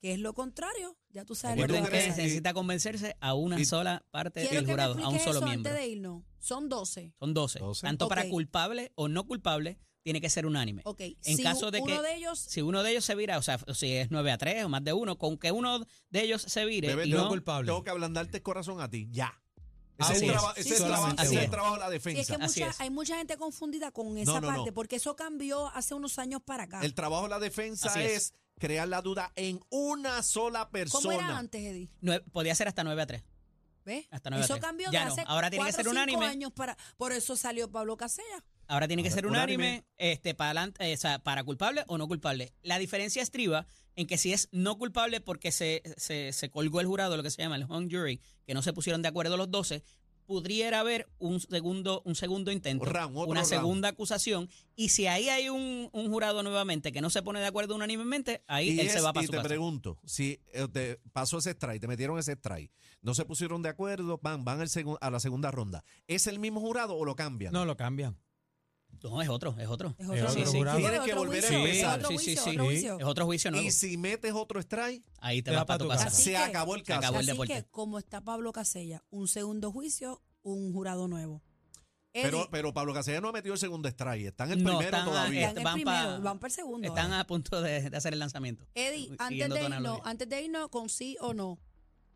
que 0.05 0.13
es 0.13 0.19
lo 0.21 0.35
contrario, 0.35 0.99
ya 1.09 1.25
tú 1.25 1.35
sabes 1.35 1.57
lo 1.57 1.63
que 1.67 1.73
Recuerden 1.73 1.91
que 2.09 2.13
se 2.13 2.23
necesita 2.23 2.53
convencerse 2.53 3.17
a 3.21 3.33
una 3.33 3.59
y- 3.59 3.65
sola 3.65 4.05
parte 4.11 4.41
del 4.47 4.67
jurado, 4.67 4.93
a 5.03 5.09
un 5.09 5.19
solo 5.19 5.39
eso 5.39 5.47
miembro. 5.47 5.71
antes 5.71 5.73
de 5.73 5.87
irnos. 5.89 6.23
Son 6.39 6.69
12. 6.69 7.15
Son 7.19 7.33
12. 7.33 7.59
12. 7.61 7.87
Tanto 7.87 8.07
para 8.07 8.29
culpable 8.29 8.93
o 8.97 9.09
no 9.09 9.25
culpable, 9.27 9.79
tiene 10.03 10.21
que 10.21 10.29
ser 10.29 10.45
unánime. 10.45 10.83
Ok, 10.85 11.01
En 11.01 11.37
si 11.39 11.43
caso 11.43 11.71
de 11.71 11.81
uno 11.81 11.97
que- 11.97 12.03
de 12.07 12.17
ellos 12.17 12.39
Si 12.39 12.61
uno 12.61 12.83
de 12.83 12.91
ellos 12.91 13.07
se 13.07 13.15
vira, 13.15 13.39
o 13.39 13.43
sea, 13.43 13.59
si 13.73 13.93
es 13.93 14.11
9 14.11 14.31
a 14.31 14.37
3 14.37 14.63
o 14.65 14.69
más 14.69 14.85
de 14.85 14.93
uno, 14.93 15.17
con 15.17 15.39
que 15.39 15.51
uno 15.53 15.79
de 16.11 16.21
ellos 16.21 16.43
se 16.43 16.67
vire 16.67 16.89
Bebé, 16.89 17.07
y 17.07 17.11
tengo 17.13 17.23
no, 17.25 17.29
culpable. 17.31 17.67
Tengo 17.69 17.83
que 17.83 17.89
ablandarte 17.89 18.37
el 18.37 18.43
corazón 18.43 18.83
a 18.83 18.91
ti, 18.91 19.09
ya. 19.11 19.41
Ese 19.97 20.13
es, 20.27 20.33
traba- 20.33 20.53
Sí, 20.55 20.61
ese 20.61 20.69
sí, 20.69 20.75
es 20.75 20.81
el 20.81 20.87
trabajo- 20.89 21.11
sí, 21.17 21.23
ese 21.25 21.35
es 21.37 21.43
el 21.45 21.51
trabajo 21.51 21.75
de 21.77 21.81
la 21.81 21.87
Sí, 21.89 21.95
es 21.97 22.05
defensa. 22.05 22.37
que 22.37 22.45
Así 22.45 22.61
mucha- 22.61 22.71
es. 22.73 22.81
hay 22.83 22.91
mucha 22.91 23.17
gente 23.17 23.37
confundida 23.39 23.91
con 23.91 24.19
esa 24.19 24.33
No, 24.33 24.41
no, 24.43 24.49
parte, 24.49 24.67
no. 24.71 24.75
porque 24.75 24.97
eso 24.97 25.17
cambió 25.17 25.69
hace 25.69 25.95
unos 25.95 26.19
años 26.19 26.43
para 26.45 26.65
acá. 26.65 26.81
El 26.83 26.93
trabajo 26.93 27.23
de 27.23 27.31
la 27.31 27.39
defensa 27.39 27.89
Así 27.89 28.01
es. 28.01 28.35
Crear 28.59 28.89
la 28.89 29.03
duda 29.03 29.33
en 29.37 29.61
una 29.71 30.23
sola 30.23 30.71
persona. 30.71 31.03
¿Cómo 31.03 31.13
era 31.13 31.39
antes, 31.39 31.61
Eddie? 31.63 31.89
podía 32.33 32.55
ser 32.55 32.69
hasta 32.69 32.85
9 32.85 33.03
a 33.03 33.07
3. 33.07 33.23
¿Ves? 33.85 34.07
Hasta 34.11 34.31
nueve 34.31 34.43
a 34.43 34.47
Eso 34.47 34.59
cambió 34.61 34.91
Ya 34.91 35.01
de 35.01 35.05
no, 35.07 35.13
hace 35.13 35.25
ahora 35.27 35.51
tiene 35.51 35.67
que 35.67 35.73
cuatro 35.73 35.93
ser 35.93 36.01
cinco 36.01 36.15
unánime. 36.17 36.33
años 36.33 36.53
para, 36.53 36.75
por 36.97 37.13
eso 37.13 37.37
salió 37.37 37.71
Pablo 37.71 37.99
Casella. 37.99 38.43
Ahora 38.67 38.89
tiene 38.89 39.03
que 39.03 39.11
Ahora, 39.11 39.15
ser 39.21 39.27
unánime, 39.27 39.55
unánime. 39.65 39.87
este, 39.99 40.35
para, 40.35 40.51
adelante, 40.51 40.91
eh, 40.91 40.95
o 40.95 40.97
sea, 40.97 41.19
para 41.19 41.45
culpable 41.45 41.85
o 41.87 41.99
no 41.99 42.09
culpable. 42.09 42.55
La 42.63 42.79
diferencia 42.79 43.23
estriba 43.23 43.67
en 43.95 44.07
que 44.07 44.17
si 44.17 44.33
es 44.33 44.49
no 44.53 44.79
culpable 44.79 45.21
porque 45.21 45.53
se, 45.53 45.83
se, 45.99 46.33
se 46.33 46.49
colgó 46.51 46.81
el 46.81 46.87
jurado, 46.87 47.19
lo 47.19 47.23
que 47.23 47.31
se 47.31 47.43
llama 47.43 47.57
el 47.57 47.65
hung 47.65 47.91
jury, 47.93 48.23
que 48.47 48.55
no 48.55 48.63
se 48.63 48.73
pusieron 48.73 49.03
de 49.03 49.09
acuerdo 49.09 49.37
los 49.37 49.51
12, 49.51 49.85
pudiera 50.27 50.81
haber 50.81 51.09
un 51.19 51.41
segundo, 51.41 52.03
un 52.05 52.15
segundo 52.15 52.51
intento, 52.51 52.85
round, 52.85 53.17
una 53.17 53.41
round. 53.41 53.45
segunda 53.47 53.89
acusación, 53.89 54.49
y 54.77 54.89
si 54.91 55.07
ahí 55.07 55.29
hay 55.29 55.49
un, 55.49 55.89
un 55.93 56.11
jurado 56.11 56.43
nuevamente 56.43 56.93
que 56.93 57.01
no 57.01 57.11
se 57.11 57.23
pone 57.23 57.41
de 57.41 57.47
acuerdo 57.47 57.75
unánimemente, 57.75 58.43
ahí 58.47 58.71
Y, 58.71 58.81
él 58.81 58.87
es- 58.87 58.93
se 58.93 59.01
va 59.01 59.13
para 59.13 59.25
y 59.25 59.27
su 59.27 59.33
te 59.33 59.37
casa. 59.39 59.49
pregunto, 59.49 59.99
si 60.05 60.41
eh, 60.53 60.67
te 60.73 61.01
pasó 61.13 61.39
ese 61.39 61.51
strike, 61.51 61.81
te 61.81 61.89
metieron 61.89 62.19
ese 62.19 62.33
strike, 62.33 62.73
no 63.03 63.15
se 63.15 63.25
pusieron 63.25 63.63
de 63.63 63.69
acuerdo, 63.69 64.19
van, 64.23 64.45
van 64.45 64.61
al 64.61 64.69
segun- 64.69 64.99
a 65.01 65.11
la 65.11 65.21
segunda 65.21 65.51
ronda. 65.51 65.85
¿Es 66.07 66.27
el 66.27 66.39
mismo 66.39 66.61
jurado 66.61 66.97
o 66.97 67.05
lo 67.05 67.15
cambian? 67.17 67.53
No, 67.53 67.65
lo 67.65 67.77
cambian. 67.77 68.19
No, 69.11 69.23
es 69.23 69.29
otro, 69.29 69.55
es 69.59 69.69
otro. 69.69 69.95
Es 69.99 70.07
otro, 70.09 70.15
otro 70.23 70.33
juicio. 70.35 70.53
jurado. 70.59 70.77
Sí, 70.79 70.83
Tienes 70.83 71.01
otro 71.01 71.13
que 71.13 71.19
volver 71.19 71.45
a 71.45 71.49
juicio, 71.49 71.65
empezar. 71.65 72.07
Sí, 72.07 72.19
sí. 72.19 72.87
Es 72.87 73.05
otro 73.05 73.25
juicio 73.27 73.51
nuevo. 73.51 73.67
Y 73.67 73.71
si 73.71 73.97
metes 73.97 74.33
otro 74.33 74.61
strike, 74.61 75.05
Ahí 75.21 75.43
te, 75.43 75.51
Te 75.51 75.57
vas 75.57 75.63
va 75.63 75.67
para 75.67 75.79
pa' 75.79 75.85
tu 75.85 75.89
casa. 75.91 76.11
se 76.11 76.31
que- 76.31 76.37
acabó 76.37 76.75
el 76.75 76.81
se 76.83 76.87
caso. 76.87 76.99
acabó 77.01 77.21
el 77.21 77.31
Así 77.31 77.41
que, 77.47 77.65
como 77.71 77.99
está 77.99 78.21
Pablo 78.21 78.53
Casella, 78.53 79.03
un 79.11 79.29
segundo 79.29 79.71
juicio, 79.73 80.23
un 80.43 80.73
jurado 80.73 81.09
nuevo. 81.09 81.43
Pero, 82.13 82.47
pero 82.51 82.73
Pablo 82.73 82.95
Casella 82.95 83.21
no 83.21 83.29
ha 83.29 83.33
metido 83.33 83.55
el 83.55 83.59
segundo 83.61 83.89
strike, 83.89 84.27
está 84.27 84.45
en 84.45 84.53
el 84.53 84.63
No, 84.63 84.71
primero 84.79 84.97
están- 84.97 85.05
todavía. 85.05 85.49
están 85.49 85.59
el 85.59 85.65
van 85.65 85.75
primero, 85.75 85.99
pa- 85.99 86.19
van 86.19 86.39
para 86.39 86.49
el 86.49 86.55
segundo. 86.55 86.87
Están 86.87 87.07
ahora. 87.07 87.21
a 87.21 87.27
punto 87.27 87.61
de, 87.61 87.91
de 87.91 87.97
hacer 87.97 88.13
el 88.13 88.21
lanzamiento. 88.21 88.69
Eddie, 88.75 89.11
antes 89.19 89.49
de, 89.51 89.65
irnos, 89.65 90.01
antes 90.05 90.29
de 90.29 90.43
irnos 90.43 90.69
con 90.69 90.89
sí 90.89 91.17
o 91.21 91.35
no, 91.35 91.59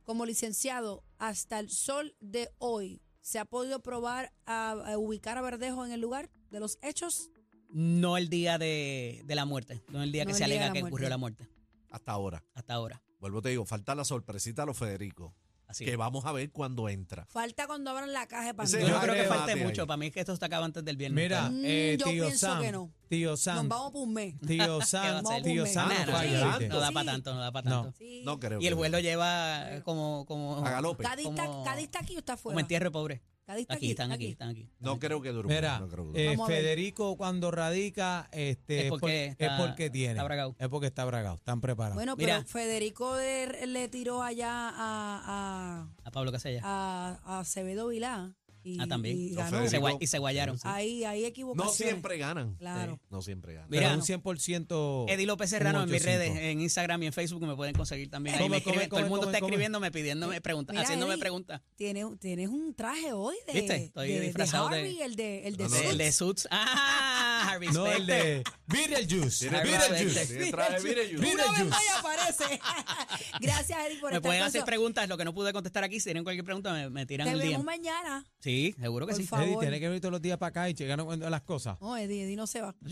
como 0.04 0.25
licenciado, 0.25 1.02
hasta 1.18 1.59
el 1.59 1.68
sol 1.71 2.15
de 2.21 2.49
hoy, 2.58 3.02
¿se 3.23 3.41
ha 3.41 3.45
podido 3.45 3.80
probar 3.82 4.32
a, 4.47 4.71
a 4.71 4.99
ubicar 4.99 5.36
a 5.36 5.43
Verdejo 5.43 5.84
en 5.84 5.91
el 5.91 6.00
lugar 6.00 6.30
de 6.50 6.61
los 6.61 6.78
hechos? 6.82 7.30
No 7.71 8.17
el 8.17 8.28
día 8.30 8.56
de, 8.58 9.23
de 9.26 9.34
la 9.34 9.45
muerte, 9.45 9.82
no 9.91 10.02
el 10.02 10.11
día 10.13 10.25
No 10.25 10.28
que 10.28 10.32
el 10.32 10.39
se 10.39 10.45
día 10.47 10.54
alega 10.56 10.73
que 10.73 10.80
muerte. 10.80 10.89
ocurrió 10.95 11.08
la 11.11 11.19
muerte, 11.19 11.47
Hasta 11.91 12.13
ahora. 12.13 12.43
hasta 12.54 12.75
ahora. 12.75 13.02
Vuelvo 13.21 13.43
te 13.43 13.50
digo, 13.50 13.65
falta 13.67 13.95
la 13.95 14.04
sorpresita 14.04 14.63
a 14.63 14.67
los 14.67 14.78
Federico, 14.78 15.34
Así 15.67 15.84
que 15.84 15.91
es. 15.91 15.97
vamos 15.99 16.25
a 16.25 16.32
ver 16.32 16.50
cuando 16.50 16.89
entra. 16.89 17.26
Falta 17.26 17.67
cuando 17.67 17.91
abran 17.91 18.11
la 18.15 18.26
caja 18.26 18.54
de 18.54 18.63
Ese 18.65 18.80
Yo 18.80 18.89
no 18.89 19.00
creo 19.00 19.15
que 19.15 19.25
falte 19.25 19.52
ahí. 19.52 19.63
mucho. 19.63 19.87
Para 19.87 19.99
mí 19.99 20.06
es 20.06 20.13
que 20.15 20.21
esto 20.21 20.32
está 20.32 20.47
acaba 20.47 20.65
antes 20.65 20.82
del 20.82 20.97
viernes. 20.97 21.23
Mira, 21.25 21.50
Mm, 21.50 21.63
eh, 21.63 21.97
yo 22.00 22.06
tío 22.06 22.25
pienso 22.25 22.47
Sam, 22.47 22.63
que 22.63 22.73
no. 22.73 22.91
tío 23.08 23.30
Nos 23.32 23.41
Sam, 23.41 23.69
vamos 23.69 23.93
por 23.93 24.02
un 24.02 24.15
mes. 24.15 24.34
tío 24.47 24.78
¿Qué 24.78 24.87
Sam, 24.87 25.25
tío 25.45 25.67
Sam, 25.67 25.89
no 26.06 26.13
no, 26.13 26.21
sí. 26.21 26.28
¿viste? 26.28 26.69
no 26.69 26.80
da 26.80 26.89
Sí. 26.89 26.95
para 26.95 27.13
tanto, 27.13 27.34
no 27.34 27.41
da 27.41 27.52
para 27.52 27.69
No. 27.69 27.82
tanto. 27.82 27.99
Sí. 27.99 28.23
No 28.25 28.41
creo. 28.41 28.61
Y 28.63 28.67
el 28.67 28.75
juez 28.75 28.91
lo 28.91 28.99
lleva 29.00 29.82
como, 29.84 30.25
como, 30.26 30.65
A 30.65 30.71
galope. 30.71 31.04
Cádiz 31.04 31.26
está, 31.26 31.45
como- 31.45 31.69
aquí 31.69 32.17
o 32.17 32.19
está 32.21 32.32
como 32.37 32.41
afuera. 32.52 32.61
entierro 32.61 32.91
pobre. 32.91 33.21
Cádiz 33.49 33.63
está 33.63 33.75
Aquí, 33.76 33.91
están 33.93 34.13
aquí, 34.13 34.26
están 34.26 34.49
aquí. 34.50 34.69
No 34.78 34.99
creo 34.99 35.23
que 35.23 35.30
dure. 35.30 35.49
Mira, 35.49 35.80
no 35.80 35.89
creo 35.89 36.13
que 36.13 36.32
eh. 36.34 36.37
Federico 36.47 37.17
cuando 37.17 37.50
radica 37.50 38.28
este, 38.30 38.80
Es 38.80 38.84
es, 38.84 38.91
porque 38.91 39.00
por- 39.00 39.11
es 39.11 39.30
está- 39.41 39.56
porque 39.56 39.89
tiene. 39.89 40.13
está 40.13 40.25
bragado. 40.25 40.54
Es 40.58 40.69
porque 40.69 40.87
está 40.89 41.04
bragado, 41.06 41.37
están 41.37 41.63
preparados. 41.63 41.95
Bueno, 41.95 42.15
Mira. 42.17 42.37
pero 42.41 42.47
Federico 42.47 43.15
de- 43.15 43.67
le 43.67 43.89
tiró 43.89 44.23
allá 44.23 44.69
a, 44.71 45.89
A 46.04 46.11
Pablo 46.11 46.30
Casella. 46.30 46.61
a, 46.63 47.21
a 47.25 47.39
Acevedo 47.41 47.89
Vilá. 47.89 48.34
Y, 48.69 48.81
Ah, 48.81 48.87
también. 48.87 49.17
y 49.19 49.31
ganó. 49.35 49.69
Se 49.69 49.81
gua- 49.81 49.97
y 50.00 50.07
se 50.07 50.19
guayaron. 50.19 50.59
Ahí, 50.63 51.04
ahí 51.04 51.23
no 51.23 51.26
equivocaciones. 51.28 51.76
siempre 51.76 52.19
ganan. 52.19 52.54
Claro. 52.57 53.00
No 53.11 53.23
siempre 53.23 53.54
ganan. 53.54 53.69
Pero 53.71 53.83
Mira. 53.83 53.95
un 53.97 54.02
100%. 54.02 55.07
Eddie 55.09 55.26
López 55.26 55.50
Serrano 55.50 55.83
en 55.83 55.91
mis 55.91 56.02
8-5. 56.02 56.04
redes, 56.04 56.37
en 56.37 56.61
Instagram 56.61 57.02
y 57.02 57.07
en 57.07 57.13
Facebook 57.13 57.47
me 57.47 57.57
pueden 57.57 57.75
conseguir 57.75 58.11
también. 58.11 58.35
Ahí 58.37 58.43
Come, 58.43 58.50
me 58.50 58.57
escriben, 58.59 58.78
come, 58.81 58.89
todo 58.89 58.99
el 58.99 59.02
come, 59.04 59.09
mundo 59.11 59.21
come, 59.26 59.33
está 59.33 59.41
come. 59.41 59.50
escribiéndome, 59.52 59.91
pidiéndome 59.91 60.41
preguntas, 60.41 60.75
Mira, 60.75 60.83
haciéndome 60.85 61.13
Eddie, 61.15 61.21
preguntas. 61.21 61.63
Tienes, 61.76 62.07
tienes 62.21 62.49
un 62.49 62.75
traje 62.75 63.13
hoy 63.13 63.37
de, 63.47 63.52
¿Viste? 63.52 63.76
Estoy 63.85 64.09
de- 64.09 64.15
de 64.15 64.21
disfrazado 64.26 64.69
de- 64.69 64.76
Harvey, 64.78 65.00
el 65.02 65.17
de, 65.17 65.47
el 65.49 65.57
de 65.57 65.65
No, 65.65 65.71
no, 65.71 65.76
Suits. 65.76 65.91
El 65.91 65.99
de 65.99 66.13
Suits. 66.13 66.49
Ah, 66.50 67.07
Harvey 67.19 67.69
No, 67.73 67.87
el 67.87 68.07
de 68.07 68.45
Beetlejuice. 68.67 69.49
Tiene 69.49 69.63
Beetlejuice. 69.65 70.26
Tiene 70.26 70.50
traje. 70.50 70.81
Mira, 70.83 71.45
Una 71.47 71.52
vez 71.52 71.67
más 71.67 71.83
aparece. 71.99 72.61
Gracias, 73.41 73.78
Eddie, 73.87 73.99
por 74.00 74.11
Me 74.11 74.17
estar 74.17 74.23
pueden 74.23 74.41
con 74.41 74.47
hacer 74.49 74.61
nosotros. 74.61 74.65
preguntas, 74.65 75.09
lo 75.09 75.17
que 75.17 75.25
no 75.25 75.35
pude 75.35 75.52
contestar 75.52 75.85
aquí, 75.85 76.00
si 76.00 76.04
tienen 76.04 76.25
cualquier 76.25 76.45
pregunta 76.45 76.73
me, 76.73 76.89
me 76.91 77.07
tiran 77.07 77.26
Te 77.26 77.33
el 77.35 77.41
día. 77.41 77.50
vemos 77.50 77.65
mañana. 77.65 78.25
Sí, 78.41 78.75
seguro 78.78 79.07
que 79.07 79.13
Por 79.13 79.21
sí. 79.23 79.26
favor. 79.26 79.47
Eddie, 79.47 79.59
tiene 79.59 79.81
que 79.81 79.87
venir 79.89 80.00
todos 80.00 80.13
los 80.13 80.23
días 80.23 80.39
para 80.39 80.49
acá 80.50 80.69
y 80.71 80.75
llegar 80.75 81.00
a 81.00 81.31
las 81.31 81.43
cosas. 81.43 81.76
No, 81.81 81.97
Eddie, 81.97 82.25
Eddie 82.25 82.37
no 82.37 82.47
se 82.47 82.61
va. 82.63 82.75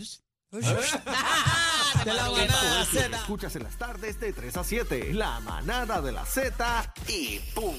De 2.05 2.13
la 2.13 2.29
manada 2.29 2.81
Esto 2.83 3.09
lo 3.09 3.15
escuchas 3.17 3.55
en 3.57 3.63
las 3.63 3.77
tardes 3.77 4.19
de 4.19 4.31
3 4.31 4.57
a 4.57 4.63
7. 4.63 5.13
La 5.13 5.39
manada 5.41 6.01
de 6.01 6.11
la 6.13 6.25
Z 6.25 6.93
y 7.07 7.39
¡pum! 7.53 7.75